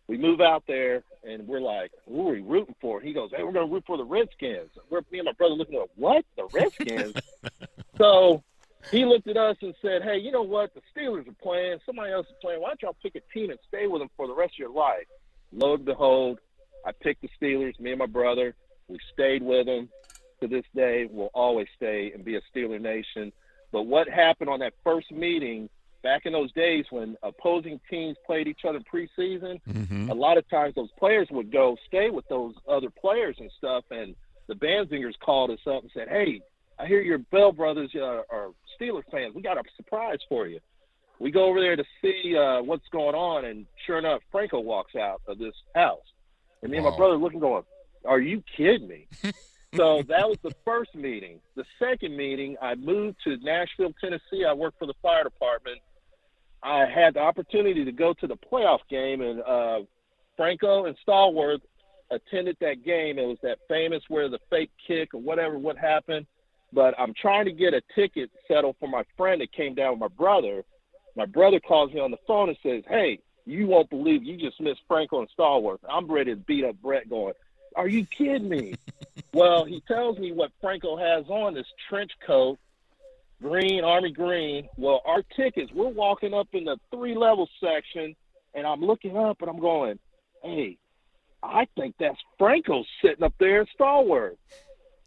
[0.06, 3.00] We move out there, and we're like, who are we rooting for?
[3.00, 4.70] He goes, hey, we're going to root for the Redskins.
[4.90, 6.24] We're, me and my brother looking at, what?
[6.36, 7.14] The Redskins?
[7.98, 8.42] so
[8.90, 10.72] he looked at us and said, hey, you know what?
[10.74, 11.78] The Steelers are playing.
[11.86, 12.60] Somebody else is playing.
[12.60, 14.70] Why don't y'all pick a team and stay with them for the rest of your
[14.70, 15.06] life?
[15.52, 16.38] Lo and behold,
[16.84, 18.54] I picked the Steelers, me and my brother.
[18.88, 19.88] We stayed with them.
[20.40, 23.32] To this day, we'll always stay and be a Steeler nation.
[23.74, 25.68] But what happened on that first meeting
[26.04, 30.10] back in those days when opposing teams played each other preseason, Mhm.
[30.10, 33.84] a lot of times those players would go stay with those other players and stuff.
[33.90, 34.14] And
[34.46, 36.40] the Banzingers called us up and said, "Hey,
[36.78, 39.34] I hear your Bell brothers uh, are Steelers fans.
[39.34, 40.60] We got a surprise for you."
[41.18, 44.94] We go over there to see uh, what's going on, and sure enough, Franco walks
[44.94, 46.12] out of this house,
[46.62, 47.64] and me and my brother looking, going,
[48.04, 49.08] "Are you kidding me?"
[49.76, 51.40] so that was the first meeting.
[51.56, 54.44] The second meeting, I moved to Nashville, Tennessee.
[54.48, 55.78] I worked for the fire department.
[56.62, 59.80] I had the opportunity to go to the playoff game, and uh,
[60.36, 61.60] Franco and Stallworth
[62.10, 63.18] attended that game.
[63.18, 66.26] It was that famous where the fake kick or whatever what happened.
[66.72, 70.00] But I'm trying to get a ticket settled for my friend that came down with
[70.00, 70.64] my brother.
[71.16, 74.60] My brother calls me on the phone and says, "Hey, you won't believe you just
[74.60, 77.34] missed Franco and Stallworth." I'm ready to beat up Brett, going,
[77.74, 78.74] "Are you kidding me?"
[79.32, 82.58] well, he tells me what Franco has on this trench coat,
[83.42, 84.68] green, army green.
[84.76, 88.14] Well, our tickets, we're walking up in the three level section,
[88.54, 89.98] and I'm looking up and I'm going,
[90.42, 90.78] hey,
[91.42, 94.36] I think that's Franco sitting up there at Stallworth.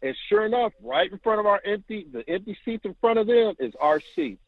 [0.00, 3.26] And sure enough, right in front of our empty, the empty seats in front of
[3.26, 4.38] them is our seat.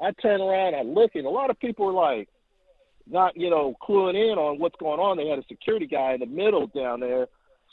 [0.00, 2.28] I turn around, I look, and a lot of people are like,
[3.10, 5.16] not, you know, cluing in on what's going on.
[5.16, 7.28] They had a security guy in the middle down there.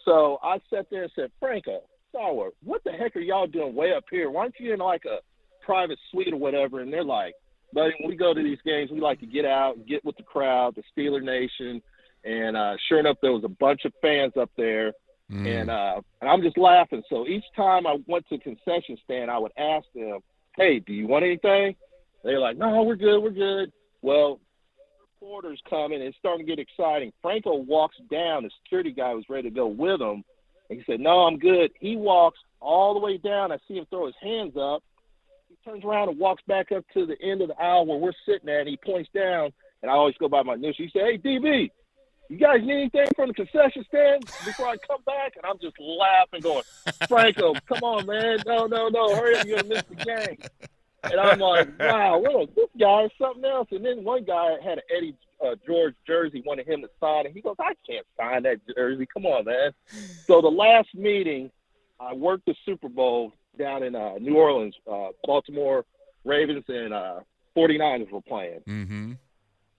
[0.05, 1.81] So I sat there and said, Franco,
[2.13, 4.29] Stallworth, what the heck are y'all doing way up here?
[4.29, 5.17] Why aren't you in like a
[5.65, 6.79] private suite or whatever?
[6.79, 7.33] And they're like,
[7.73, 10.15] buddy, when we go to these games, we like to get out and get with
[10.17, 11.81] the crowd, the Steeler Nation.
[12.23, 14.93] And uh, sure enough, there was a bunch of fans up there.
[15.31, 15.61] Mm.
[15.61, 17.01] And uh, and I'm just laughing.
[17.09, 20.19] So each time I went to the concession stand, I would ask them,
[20.55, 21.75] "Hey, do you want anything?"
[22.23, 23.71] They're like, "No, we're good, we're good."
[24.03, 24.39] Well,
[25.21, 27.11] reporters coming, it's starting to get exciting.
[27.21, 28.43] Franco walks down.
[28.43, 30.23] The security guy was ready to go with him,
[30.69, 33.51] and he said, "No, I'm good." He walks all the way down.
[33.51, 34.83] I see him throw his hands up.
[35.49, 38.13] He turns around and walks back up to the end of the aisle where we're
[38.25, 38.61] sitting at.
[38.61, 39.51] And he points down,
[39.81, 40.89] and I always go by my initials.
[40.93, 41.71] He said, "Hey, DB."
[42.27, 45.35] You guys need anything from the concession stand before I come back?
[45.35, 46.63] And I'm just laughing, going,
[47.07, 48.39] Franco, come on, man.
[48.47, 49.15] No, no, no.
[49.15, 49.45] Hurry up.
[49.45, 50.37] You're going to miss the game.
[51.11, 53.67] And I'm like, wow, what a, this guy is something else.
[53.71, 55.15] And then one guy had an Eddie
[55.45, 57.33] uh, George jersey, wanted him to sign it.
[57.33, 59.07] He goes, I can't sign that jersey.
[59.11, 59.71] Come on, man.
[60.25, 61.51] So the last meeting,
[61.99, 64.75] I worked the Super Bowl down in uh, New Orleans.
[64.89, 65.85] Uh, Baltimore
[66.23, 67.19] Ravens and uh,
[67.55, 68.61] 49ers were playing.
[68.67, 69.13] Mm-hmm.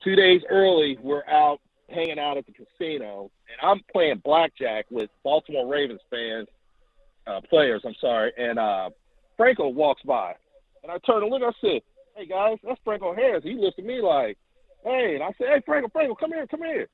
[0.03, 5.11] Two days early, we're out hanging out at the casino, and I'm playing blackjack with
[5.23, 6.49] Baltimore Ravens fans,
[7.27, 7.83] uh, players.
[7.85, 8.91] I'm sorry, and uh,
[9.37, 10.35] Franco walks by,
[10.87, 11.43] and I turn and look.
[11.43, 11.83] I said,
[12.15, 14.39] "Hey guys, that's Franco Harris." He looks at me like,
[14.85, 16.89] "Hey," and I said, "Hey Franco, Franco, come here, come here."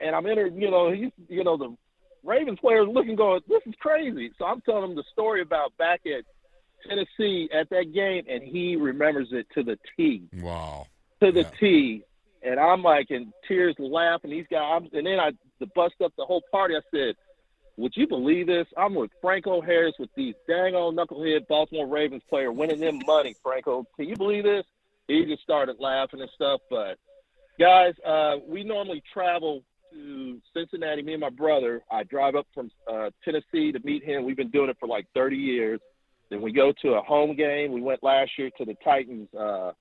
[0.00, 1.74] and I'm in, you know, he's, you know, the
[2.22, 4.30] Ravens players looking, going, this is crazy.
[4.38, 6.24] So I'm telling him the story about back at
[6.88, 10.22] Tennessee at that game, and he remembers it to the T.
[10.40, 10.86] Wow.
[11.22, 11.50] To the Yeah.
[11.60, 12.02] T.
[12.42, 14.30] And I'm like in tears, laughing.
[14.30, 16.74] These guys, and then I to bust up the whole party.
[16.76, 17.14] I said,
[17.76, 18.66] "Would you believe this?
[18.76, 23.34] I'm with Franco Harris with these dang old knucklehead Baltimore Ravens player winning them money.
[23.42, 24.64] Franco, can you believe this?"
[25.08, 26.60] He just started laughing and stuff.
[26.70, 26.98] But
[27.58, 29.62] guys, uh, we normally travel
[29.94, 31.02] to Cincinnati.
[31.02, 31.82] Me and my brother.
[31.90, 34.24] I drive up from uh, Tennessee to meet him.
[34.24, 35.80] We've been doing it for like 30 years.
[36.30, 37.72] Then we go to a home game.
[37.72, 39.72] We went last year to the Titans uh,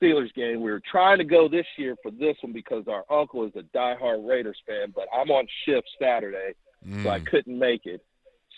[0.00, 0.60] Steelers game.
[0.60, 3.62] We were trying to go this year for this one because our uncle is a
[3.76, 6.54] diehard Raiders fan, but I'm on shift Saturday,
[7.02, 7.26] so I Mm.
[7.26, 8.02] couldn't make it.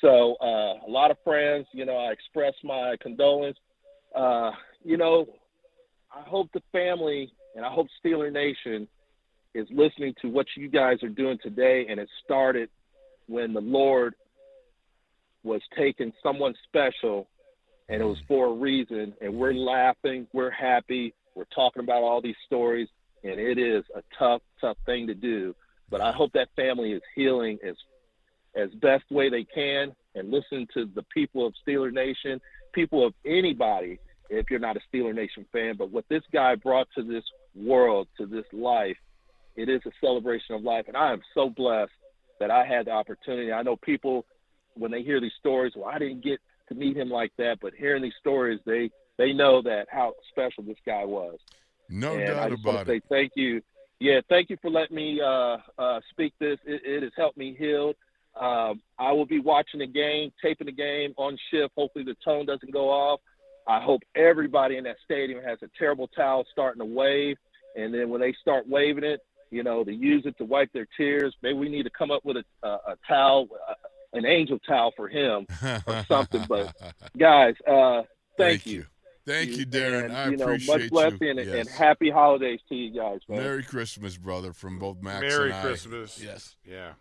[0.00, 3.58] So uh, a lot of friends, you know, I express my condolence.
[4.14, 4.52] Uh,
[4.84, 5.26] you know,
[6.14, 8.88] I hope the family and I hope Steeler Nation
[9.54, 12.68] is listening to what you guys are doing today, and it started
[13.26, 14.14] when the Lord
[15.42, 17.28] was taking someone special,
[17.88, 19.14] and it was for a reason.
[19.20, 22.88] And we're laughing, we're happy, we're talking about all these stories,
[23.24, 25.54] and it is a tough, tough thing to do.
[25.90, 27.74] But I hope that family is healing as
[28.58, 32.40] as best way they can, and listen to the people of Steeler Nation,
[32.72, 35.76] people of anybody, if you're not a Steeler Nation fan.
[35.76, 38.96] But what this guy brought to this world, to this life,
[39.56, 41.92] it is a celebration of life, and I am so blessed
[42.40, 43.52] that I had the opportunity.
[43.52, 44.24] I know people
[44.74, 47.74] when they hear these stories, well, I didn't get to meet him like that, but
[47.74, 51.38] hearing these stories, they they know that how special this guy was.
[51.88, 53.04] No and I doubt just want about to say it.
[53.08, 53.62] thank you.
[54.00, 56.58] Yeah, thank you for letting me uh, uh, speak this.
[56.64, 57.94] It, it has helped me heal.
[58.40, 61.72] Um, I will be watching the game, taping the game on shift.
[61.76, 63.20] Hopefully, the tone doesn't go off.
[63.66, 67.36] I hope everybody in that stadium has a terrible towel starting to wave,
[67.76, 70.86] and then when they start waving it, you know, to use it to wipe their
[70.96, 71.34] tears.
[71.42, 73.74] Maybe we need to come up with a, a, a towel, uh,
[74.12, 75.46] an angel towel for him
[75.86, 76.44] or something.
[76.48, 76.74] But
[77.16, 78.02] guys, uh,
[78.36, 78.84] thank, you.
[79.26, 80.04] Thank you, Darren.
[80.04, 81.30] And, I you know, appreciate much blessing you.
[81.30, 81.54] and, Yes.
[81.66, 83.38] and happy holidays to you guys, man.
[83.38, 85.62] Merry Christmas, brother, from both Max Merry and I.
[85.62, 86.22] Christmas.
[86.22, 86.56] Yes.
[86.64, 86.92] Yeah.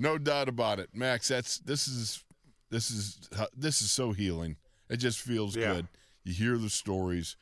[0.00, 1.28] No doubt about it, Max.
[1.28, 2.24] That's this is
[2.70, 4.56] this is this is so healing.
[4.88, 5.74] It just feels Yeah.
[5.74, 5.88] good.
[6.24, 7.36] You hear the stories,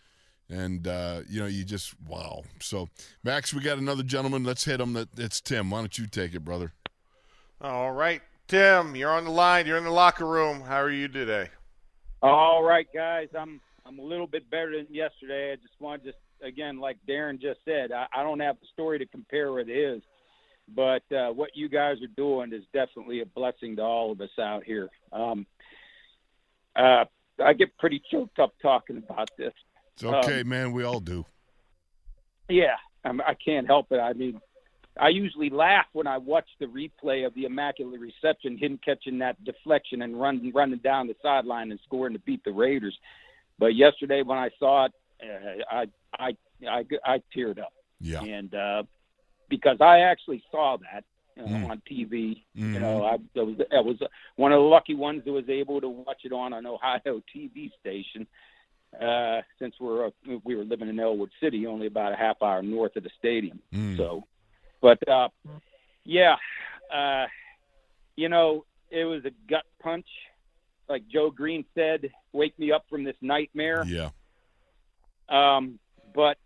[0.48, 2.42] and uh, you know you just wow.
[2.60, 2.88] So,
[3.22, 4.42] Max, we got another gentleman.
[4.44, 4.92] Let's hit him.
[4.94, 5.70] That it's Tim.
[5.70, 6.72] Why don't you take it, brother?
[7.60, 9.66] All right, Tim, you're on the line.
[9.66, 10.60] You're in the locker room.
[10.60, 11.48] How are you today?
[12.22, 13.28] All right, guys.
[13.38, 15.52] I'm I'm a little bit better than yesterday.
[15.52, 18.66] I just want to just again, like Darren just said, I, I don't have a
[18.72, 20.02] story to compare with his,
[20.74, 24.30] but uh, what you guys are doing is definitely a blessing to all of us
[24.40, 24.88] out here.
[25.12, 25.46] Um,
[26.76, 27.04] uh,
[27.42, 29.52] I get pretty choked up talking about this.
[29.94, 30.72] It's okay, Um, man.
[30.72, 31.24] We all do.
[32.48, 33.98] Yeah, I'm, I can't help it.
[33.98, 34.40] I mean,
[34.98, 39.42] I usually laugh when I watch the replay of the immaculate reception, him catching that
[39.44, 42.98] deflection and running running down the sideline and scoring to beat the Raiders.
[43.58, 45.86] But yesterday when I saw it, uh, I,
[46.18, 46.36] I
[46.68, 48.22] I I teared up, Yeah.
[48.22, 48.82] and uh,
[49.48, 51.04] because I actually saw that
[51.38, 51.70] uh, Mm.
[51.70, 52.42] on TV.
[52.56, 52.74] Mhm.
[52.74, 53.96] You know, I, I was I was
[54.36, 57.70] one of the lucky ones that was able to watch it on an Ohio TV
[57.80, 58.26] station.
[59.00, 60.10] Uh, since we're uh,
[60.44, 63.60] we were living in Ellwood City, only about a half hour north of the stadium.
[63.72, 63.96] Mm.
[63.96, 64.24] So,
[64.80, 65.28] but uh,
[66.04, 66.36] yeah,
[66.92, 67.26] uh,
[68.16, 70.06] you know, it was a gut punch,
[70.88, 72.10] like Joe Greene said.
[72.32, 73.84] Wake me up from this nightmare.
[73.86, 74.10] Yeah.
[75.28, 75.78] Um,
[76.14, 76.38] but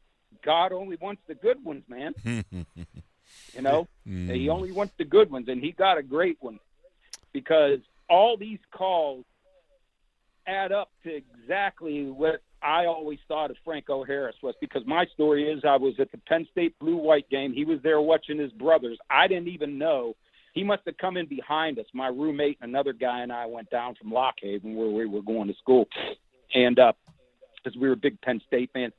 [0.45, 2.15] God only wants the good ones, man.
[3.55, 4.35] You know, Mm.
[4.35, 6.59] he only wants the good ones, and he got a great one
[7.33, 9.25] because all these calls
[10.47, 14.55] add up to exactly what I always thought of Franco Harris was.
[14.61, 17.53] Because my story is, I was at the Penn State Blue White game.
[17.53, 18.99] He was there watching his brothers.
[19.11, 20.15] I didn't even know.
[20.53, 21.87] He must have come in behind us.
[21.95, 25.23] My roommate and another guy and I went down from Lock Haven where we were
[25.23, 25.89] going to school,
[26.55, 26.93] and uh,
[27.63, 28.93] because we were big Penn State fans,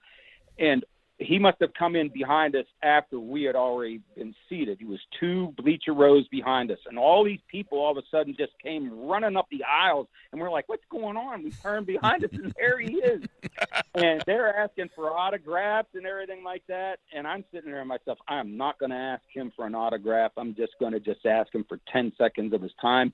[0.57, 0.83] and
[1.23, 4.77] he must have come in behind us after we had already been seated.
[4.79, 8.35] He was two bleacher rows behind us, and all these people all of a sudden
[8.37, 12.23] just came running up the aisles, and we're like, "What's going on?" We turned behind
[12.23, 13.23] us, and there he is,
[13.95, 16.99] and they're asking for autographs and everything like that.
[17.13, 20.31] And I'm sitting there myself, I'm not going to ask him for an autograph.
[20.37, 23.13] I'm just going to just ask him for ten seconds of his time.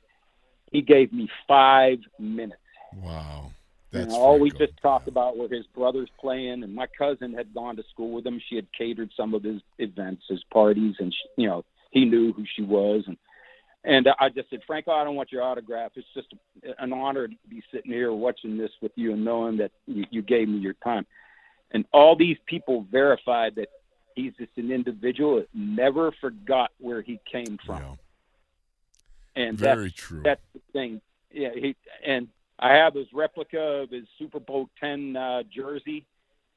[0.72, 2.62] He gave me five minutes.
[2.96, 3.52] Wow.
[3.92, 4.68] And That's all we Franco.
[4.68, 8.26] just talked about were his brothers playing, and my cousin had gone to school with
[8.26, 8.40] him.
[8.48, 12.32] She had catered some of his events, his parties, and she, you know he knew
[12.34, 13.04] who she was.
[13.08, 13.18] And
[13.84, 15.92] and I just said, Franco, I don't want your autograph.
[15.96, 16.28] It's just
[16.78, 20.22] an honor to be sitting here watching this with you and knowing that you, you
[20.22, 21.06] gave me your time.
[21.72, 23.70] And all these people verified that
[24.20, 27.82] He's just an individual that never forgot where he came from.
[29.36, 29.44] Yeah.
[29.44, 30.22] And Very that's, true.
[30.24, 31.02] That's the thing.
[31.32, 31.76] Yeah, he
[32.06, 32.28] and
[32.60, 36.06] I have his replica of his Super Bowl ten uh, jersey.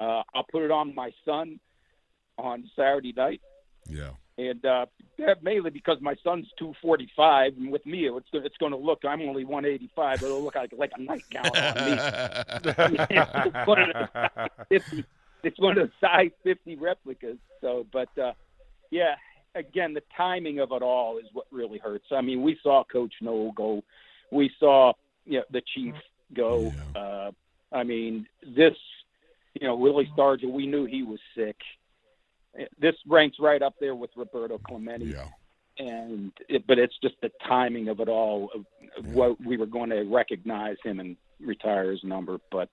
[0.00, 1.60] Uh, I'll put it on my son
[2.38, 3.40] on Saturday night,
[3.88, 4.10] Yeah.
[4.38, 4.86] and uh,
[5.42, 9.00] mainly because my son's two forty five, and with me, it's it's going to look.
[9.04, 10.22] I'm only one eighty five.
[10.22, 11.96] It'll look like like a nightgown on me.
[13.10, 15.04] it's, one of the 50,
[15.44, 17.36] it's one of the size 50 replicas.
[17.60, 18.32] So, but uh,
[18.90, 19.14] yeah,
[19.54, 22.06] again, the timing of it all is what really hurts.
[22.10, 23.82] I mean, we saw Coach Noll go,
[24.30, 24.92] we saw
[25.24, 25.94] you know, the Chief
[26.34, 26.72] go.
[26.94, 27.30] Uh,
[27.72, 28.74] I mean, this,
[29.60, 31.56] you know, Willie Stargell, we knew he was sick.
[32.78, 35.24] This ranks right up there with Roberto Clemente yeah.
[35.78, 38.66] and it, but it's just the timing of it all of,
[38.98, 39.14] of Yeah.
[39.14, 42.68] what we were going to recognize him and retire his number but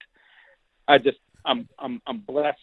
[0.87, 2.59] i just i'm i'm i'm blessed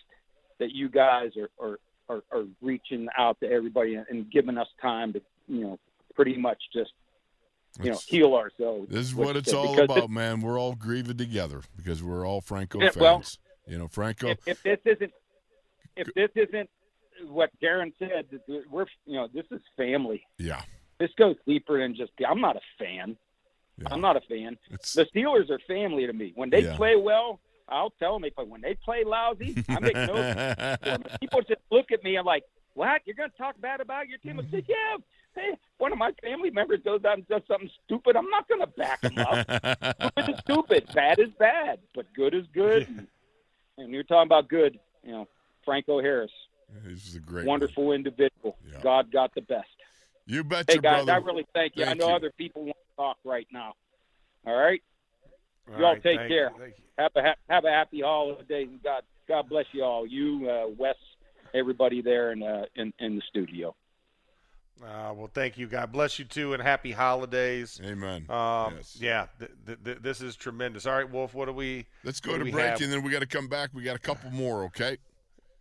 [0.61, 1.79] that you guys are are
[2.09, 5.79] are, are reaching out to everybody and, and giving us time to you know
[6.15, 6.93] pretty much just
[7.83, 10.41] you know heal ourselves This is what it's all about, man.
[10.41, 12.97] We're all grieving together because we're all Franco fans.
[12.97, 13.23] well,
[13.67, 14.29] you know, Franco.
[14.29, 15.13] if, if this isn't
[15.97, 16.71] if this isn't
[17.29, 18.27] what Darren said,
[18.71, 20.23] we're you know this is family.
[20.39, 20.63] yeah.
[20.99, 22.13] This goes deeper than just.
[22.27, 23.19] I'm not a fan.
[23.77, 23.89] Yeah.
[23.91, 24.57] I'm not a fan.
[24.71, 26.33] It's The Steelers are family to me.
[26.35, 26.75] When they Yeah.
[26.77, 28.31] play well, I'll tell them.
[28.35, 30.99] But when they play lousy, I make no.
[31.21, 32.45] People just look at me and like,
[32.77, 33.03] "What?
[33.05, 34.97] You're going to talk bad about your team?" I said, "Yeah."
[35.35, 38.17] Hey, one of my family members goes out and does something stupid.
[38.17, 39.47] I'm not going to back him up.
[40.17, 40.89] stupid is stupid.
[40.95, 41.79] Bad is bad.
[41.95, 42.89] But good is good.
[42.89, 43.07] And,
[43.77, 44.79] and you're talking about good.
[45.05, 45.29] You know,
[45.63, 46.31] Franco Harris,
[46.87, 47.61] This is a great one.
[47.61, 48.57] wonderful individual.
[48.67, 48.81] Yeah.
[48.81, 49.69] God got the best.
[50.25, 50.65] You bet.
[50.71, 51.13] Hey guys, brother.
[51.13, 51.85] I really thank you.
[51.85, 52.17] Thank I know you.
[52.17, 53.75] other people want to talk right now.
[54.47, 54.83] All right.
[55.71, 56.51] All Y'all right, take thank care.
[56.55, 56.85] you, thank you.
[56.99, 60.07] have a ha- have a happy holiday and God God bless you all.
[60.07, 60.95] You, uh, Wes,
[61.55, 63.75] everybody there in uh, in in the studio.
[64.83, 65.67] Uh, well, thank you.
[65.67, 67.81] God bless you too, and happy holidays.
[67.83, 68.27] Amen.
[68.29, 68.97] Um, Yes.
[69.01, 70.85] Yeah, th- th- th- this is tremendous.
[70.85, 71.87] All right, Wolf, what do we?
[72.05, 72.81] Let's go to do break have?
[72.83, 73.71] and then we got to come back.
[73.73, 74.99] We got a couple more, okay?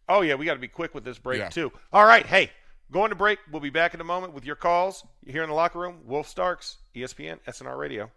[0.09, 1.47] Oh yeah, we got to be quick with this break Yeah.
[1.49, 1.71] too.
[1.93, 2.51] All right, hey,
[2.91, 3.39] going to break.
[3.51, 5.05] We'll be back in a moment with your calls.
[5.25, 6.01] Here in the locker room.
[6.05, 8.11] Wolf Starks, ESPN, SNR Radio.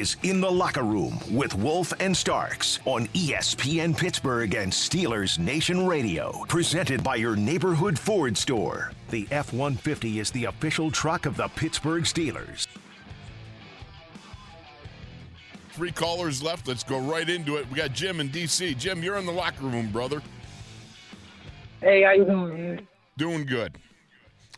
[0.00, 5.86] Is In the Locker Room with Wolf and Starks on ESPN Pittsburgh and Steelers Nation
[5.86, 6.42] Radio.
[6.48, 8.92] Presented by your neighborhood Ford store.
[9.10, 12.66] The F 150 is the official truck of the Pittsburgh Steelers.
[15.72, 16.66] Three callers left.
[16.66, 17.70] Let's go right into it.
[17.70, 18.74] We got Jim in D.C.
[18.76, 20.22] Jim, you're in the locker room, brother.
[21.82, 22.88] Hey, how you doing, man?
[23.18, 23.76] Doing good.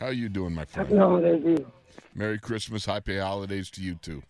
[0.00, 0.98] How are you doing, my Happy friend?
[1.00, 1.72] holidays to you.
[2.14, 4.22] Merry Christmas, happy holidays to you too.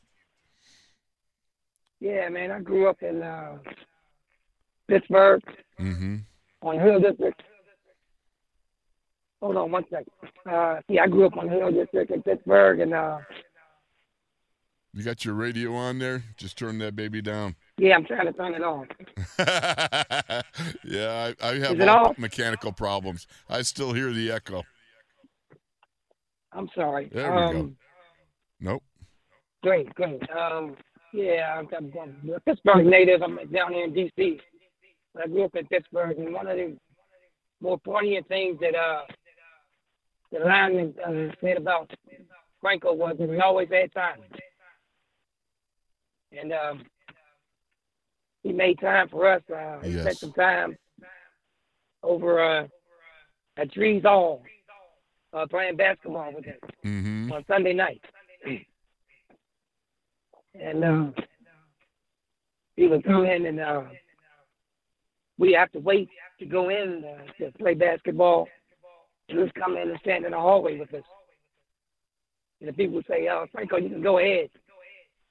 [2.03, 3.59] Yeah, man, I grew up in uh,
[4.89, 5.41] Pittsburgh
[5.81, 6.17] Mm-hmm.
[6.63, 7.41] on Hill District.
[9.41, 10.13] Hold on one second.
[10.45, 13.19] Uh, yeah, I grew up on Hill District in Pittsburgh, and uh,
[14.93, 16.25] You got your radio on there?
[16.37, 17.55] Just turn that baby down.
[17.79, 18.89] yeah, I'm trying to turn it on.
[20.85, 22.19] yeah, I, I have all off?
[22.19, 23.29] mechanical problems.
[23.49, 24.65] I still hear the echo.
[26.53, 27.09] I'm sorry.
[27.13, 27.73] There we um, go.
[28.61, 28.83] Nope.
[29.63, 30.21] Great, great.
[30.31, 30.77] Um,
[31.13, 33.23] yeah, I'm, I'm, I'm a Pittsburgh native.
[33.23, 34.41] I'm down here in D.C.
[35.23, 36.77] I grew up in Pittsburgh, and one of the
[37.61, 39.03] more poignant things that uh,
[40.33, 41.91] the lineman uh, said about
[42.61, 44.21] Franco was that he always had time.
[46.37, 46.83] And um,
[48.43, 49.43] he made time for us.
[49.55, 50.01] Uh, he Yes.
[50.05, 50.77] spent some time
[52.03, 52.67] over uh,
[53.59, 54.43] at Trees Hall
[55.35, 56.55] uh, playing basketball with us
[56.85, 57.31] Mm-hmm.
[57.33, 58.01] on Sunday night.
[60.55, 61.07] And uh,
[62.77, 63.83] he would come in, and uh,
[65.39, 68.49] we have to wait to go in uh, to play basketball.
[69.33, 71.05] Would come in and stand in the hallway with us.
[72.61, 74.51] And the people would say, "Oh, Franco, you can go ahead."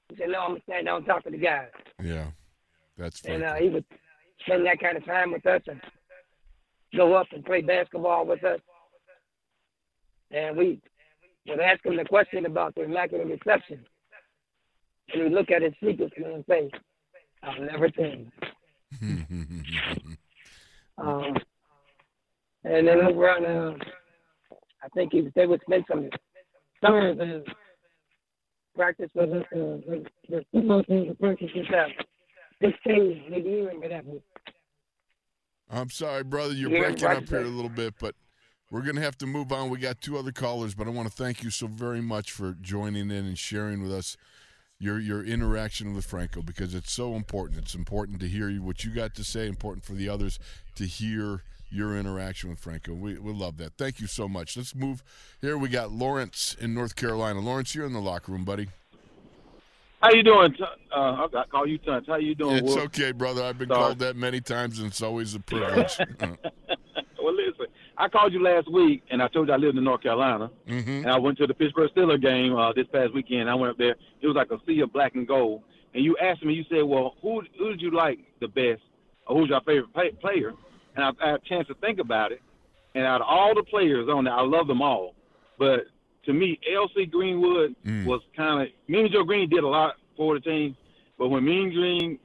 [0.10, 1.68] He said, "No, I'm gonna stand down and talk to the guys."
[2.02, 2.32] Yeah.
[2.98, 3.86] That's And uh, he would
[4.46, 5.80] spend that kind of time with us and
[6.96, 8.60] go up and play basketball with us.
[10.32, 10.82] And we
[11.48, 13.86] would ask him the question about the immaculate reception.
[15.14, 16.70] And he'd look at his sleeplessly and say,
[17.44, 18.30] I'll never change.
[20.98, 21.36] Um,
[22.64, 23.76] and then over on, uh,
[24.84, 26.10] I think he, they would spend some
[26.84, 27.44] summers and
[28.76, 29.46] practice with us.
[29.52, 31.90] Uh, the, football team practice with us.
[32.62, 34.06] 16, maybe even that.
[35.72, 36.54] I'm sorry, brother.
[36.54, 38.14] You're Yeah, breaking up here a little bit, but
[38.70, 39.70] we're going to have to move on.
[39.70, 42.56] We got two other callers, but I want to thank you so very much for
[42.62, 44.16] joining in and sharing with us
[44.82, 47.60] your your interaction with Franco because it's so important.
[47.60, 50.40] It's important to hear what you got to say, important for the others
[50.76, 52.94] to hear your interaction with Franco.
[52.94, 53.74] We, we love that.
[53.78, 54.58] Thank you so much.
[54.58, 55.04] Let's move
[55.40, 55.58] here.
[55.58, 57.40] We got Lawrence in North Carolina.
[57.40, 58.68] Lawrence, you're in the locker room, buddy.
[60.02, 60.56] How you doing?
[60.92, 62.08] Uh, I call you Tunch.
[62.08, 62.58] How you doing?
[62.58, 62.86] It's Wolf?
[62.86, 63.44] okay, brother.
[63.44, 63.80] I've been Sorry.
[63.80, 65.96] called that many times, and it's always a privilege.
[67.98, 70.90] I called you last week, and I told you I lived in North Carolina, mm-hmm.
[70.90, 73.50] and I went to the Pittsburgh Steelers game uh, this past weekend.
[73.50, 73.96] I went up there.
[74.22, 75.64] It was like a sea of black and gold.
[75.94, 78.82] And you asked me, you said, "Well, who who did you like the best,
[79.28, 80.54] or who's your favorite play- player?"
[80.96, 82.42] And I, I had a chance to think about it.
[82.96, 85.16] And out of all the players on there, I love them all.
[85.60, 85.82] But
[86.26, 87.06] to me, L.C.
[87.06, 88.06] Greenwood Mm.
[88.06, 90.76] was kind of me and Joe Greene did a lot for the team,
[91.18, 92.20] but when Mean Green,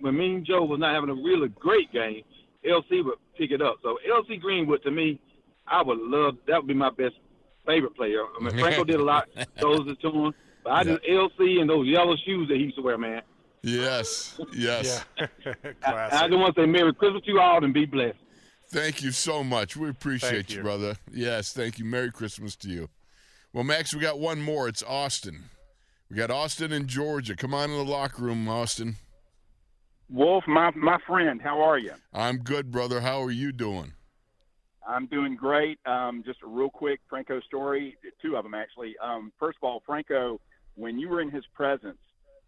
[0.00, 2.22] when Mean Joe was not having a really great game,
[2.64, 3.76] LC would pick it up.
[3.82, 5.20] So LC Greenwood to me,
[5.66, 7.14] I would love that would be my best
[7.66, 8.20] favorite player.
[8.38, 9.28] I mean Franco did a lot,
[9.60, 10.34] those to him,
[10.64, 13.22] but I just LC and those yellow shoes that he used to wear, man.
[13.62, 15.04] Yes, yes.
[15.18, 15.26] I,
[15.84, 18.18] I just want to say Merry Christmas to you all and be blessed.
[18.68, 19.76] Thank you so much.
[19.76, 20.62] We appreciate Thank you, you.
[20.62, 20.96] brother.
[21.12, 21.84] Yes, thank you.
[21.84, 22.88] Merry Christmas to you.
[23.52, 24.68] Well, Max, we got one more.
[24.68, 25.44] It's Austin.
[26.10, 27.34] We got Austin in Georgia.
[27.34, 28.96] Come on in the locker room, Austin.
[30.08, 31.92] Wolf, my my friend, how are you?
[32.12, 33.00] I'm good, brother.
[33.00, 33.92] How are you doing?
[34.86, 35.80] I'm doing great.
[35.84, 38.94] Um, just a real quick Franco story, two of them actually.
[39.02, 40.40] Um, first of all, Franco,
[40.76, 41.98] when you were in his presence,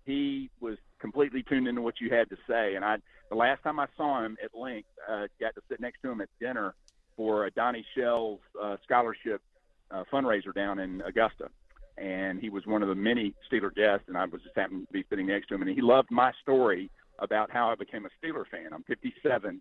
[0.05, 2.77] he was completely tuned into what you had to say.
[2.77, 2.99] And I,
[3.29, 6.21] the last time I saw him at length, uh, got to sit next to him
[6.21, 6.75] at dinner
[7.17, 9.43] for a Donnie Shell's uh, scholarship
[9.91, 11.49] uh, fundraiser down in Augusta.
[11.97, 14.93] And he was one of the many Steeler guests, and I was just happened to
[14.93, 15.63] be sitting next to him.
[15.63, 18.73] And he loved my story about how I became a Steeler fan.
[18.73, 19.61] I'm 57,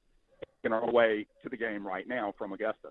[0.64, 2.90] in our way to the game right now from Augusta.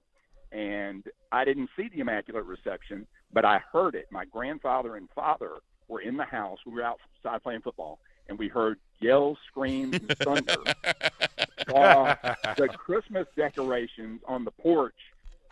[0.53, 4.07] And I didn't see the Immaculate Reception, but I heard it.
[4.11, 5.59] My grandfather and father
[5.89, 6.59] were in the house.
[6.65, 7.99] We were outside playing football,
[8.29, 10.57] and we heard yells, screams, and thunder.
[11.69, 12.15] Saw
[12.57, 14.95] the Christmas decorations on the porch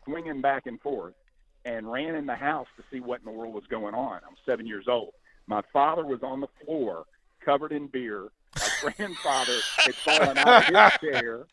[0.05, 1.15] swinging back and forth,
[1.65, 4.21] and ran in the house to see what in the world was going on.
[4.27, 5.12] I'm seven years old.
[5.47, 7.05] My father was on the floor,
[7.45, 8.29] covered in beer.
[8.57, 11.47] My grandfather had fallen out of his chair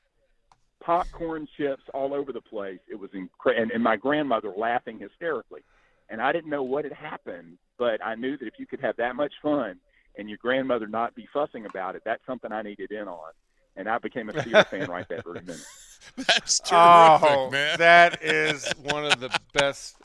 [0.82, 2.80] popcorn chips all over the place.
[2.90, 5.62] It was incredible, and, and my grandmother laughing hysterically.
[6.10, 8.98] And I didn't know what had happened, but I knew that if you could have
[8.98, 9.78] that much fun
[10.18, 13.32] and your grandmother not be fussing about it, that's something I needed in on.
[13.78, 15.66] And I became a Steelers fan right that very minute.
[16.18, 19.96] That's oh, terrific, oh, that is one of the best.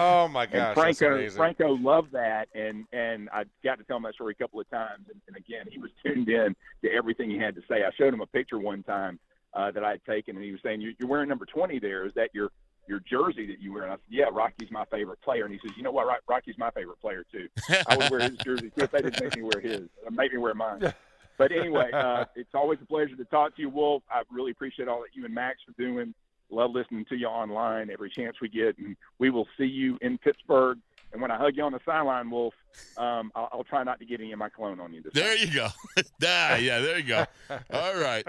[0.00, 0.94] Oh my gosh, and Franco.
[1.36, 4.70] Franco loved that, and and I got to tell him that story a couple of
[4.70, 5.04] times.
[5.12, 7.82] And, and again, he was tuned in to everything he had to say.
[7.84, 9.18] I showed him a picture one time
[9.54, 12.06] uh, that I had taken, and he was saying, "You- "You're wearing number 20 there.
[12.06, 12.50] Is that your
[12.86, 15.58] your jersey that you wear?" And I said, "Yeah, Rocky's my favorite player." And he
[15.66, 16.06] says, "You know what?
[16.28, 17.48] Rocky's my favorite player too.
[17.88, 19.88] I would wear his jersey too if they didn't make me wear his.
[20.12, 20.92] Make me wear mine."
[21.38, 24.04] But anyway, uh, it's always a pleasure to talk to you, Wolf.
[24.10, 26.14] I really appreciate all that you and Max are doing.
[26.50, 30.16] Love listening to you online every chance we get, and we will see you in
[30.18, 30.78] Pittsburgh.
[31.12, 32.54] And when I hug you on the sideline, Wolf,
[32.98, 35.02] um, I'll, I'll try not to get any of my cologne on you.
[35.02, 35.46] This There time.
[35.46, 35.68] you go.
[36.26, 37.24] ah, yeah, there you go.
[37.70, 38.26] All right.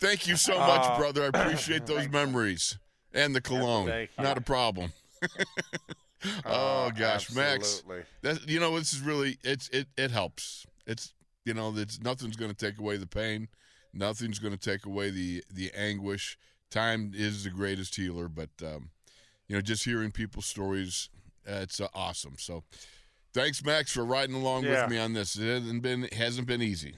[0.00, 0.98] Thank you so much, Oh.
[0.98, 1.24] brother.
[1.24, 2.78] I appreciate those memories
[3.14, 3.86] and the cologne.
[3.88, 4.10] Thank.
[4.18, 4.92] Not a problem.
[6.24, 7.82] oh Oh, gosh, Max.
[8.22, 10.66] That, you know, this is really it's it it helps.
[10.86, 11.12] It's
[11.44, 13.48] you know, it's nothing's going to take away the pain.
[13.92, 16.38] Nothing's going to take away the the anguish.
[16.70, 18.90] Time is the greatest healer, but um,
[19.48, 21.08] you know, just hearing people's stories,
[21.48, 22.36] uh, it's uh, awesome.
[22.38, 22.62] So,
[23.32, 24.82] thanks, Max, for riding along Yeah.
[24.82, 25.36] with me on this.
[25.36, 26.94] It hasn't been it hasn't been easy.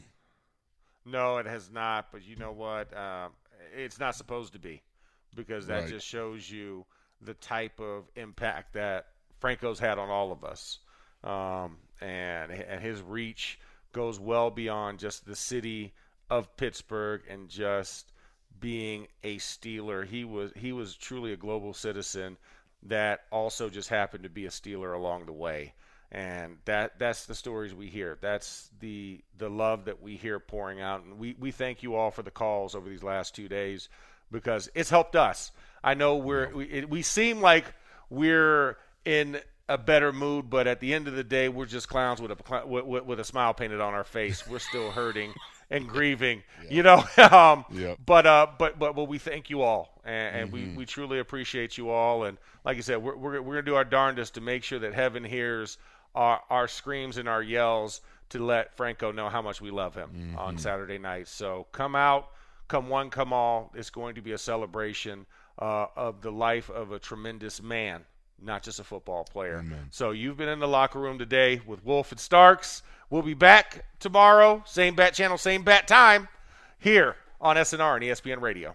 [1.05, 2.13] No, it has not.
[2.13, 2.95] But you know what?
[2.97, 3.33] Um,
[3.75, 4.83] it's not supposed to be,
[5.35, 5.89] because that Right.
[5.89, 6.85] just shows you
[7.23, 9.09] the type of impact that
[9.41, 10.81] Franco's had on all of us,
[11.25, 13.59] um, and and his reach
[13.93, 15.95] goes well beyond just the city
[16.31, 18.12] of Pittsburgh and just
[18.61, 20.07] being a Steeler.
[20.07, 22.37] He was he was truly a global citizen
[22.85, 25.75] that also just happened to be a Steeler along the way.
[26.11, 28.19] And that that's the stories we hear.
[28.21, 31.05] That's the the love that we hear pouring out.
[31.05, 33.89] And we, we thank you all for the calls over these last two days
[34.31, 35.53] because it's helped us.
[35.83, 37.65] I know we're we, it, we seem like
[38.11, 42.21] we're in a better mood, but at the end of the day, we're just clowns
[42.21, 44.47] with a with, with a smile painted on our face.
[44.47, 45.33] We're still hurting
[45.73, 47.03] and grieving, you know.
[47.31, 47.99] um, Yep.
[48.07, 50.53] But uh, but but but we thank you all, and, and Mhm.
[50.53, 52.25] we, we truly appreciate you all.
[52.25, 54.95] And like I said, we're we're, we're gonna do our darndest to make sure that
[54.95, 55.79] heaven hears
[56.15, 60.35] our our screams and our yells to let Franco know how much we love him
[60.39, 61.29] on Saturday night.
[61.29, 62.29] So come out,
[62.69, 65.27] come one, come all, it's going to be a celebration
[65.59, 68.05] uh, of the life of a tremendous man,
[68.45, 69.59] not just a football player.
[69.59, 69.87] Amen.
[69.91, 72.83] So you've been in the locker room today with Wolf and Starks.
[73.11, 76.29] We'll be back tomorrow, same bat channel, same bat time,
[76.79, 78.75] here on SNR and ESPN Radio.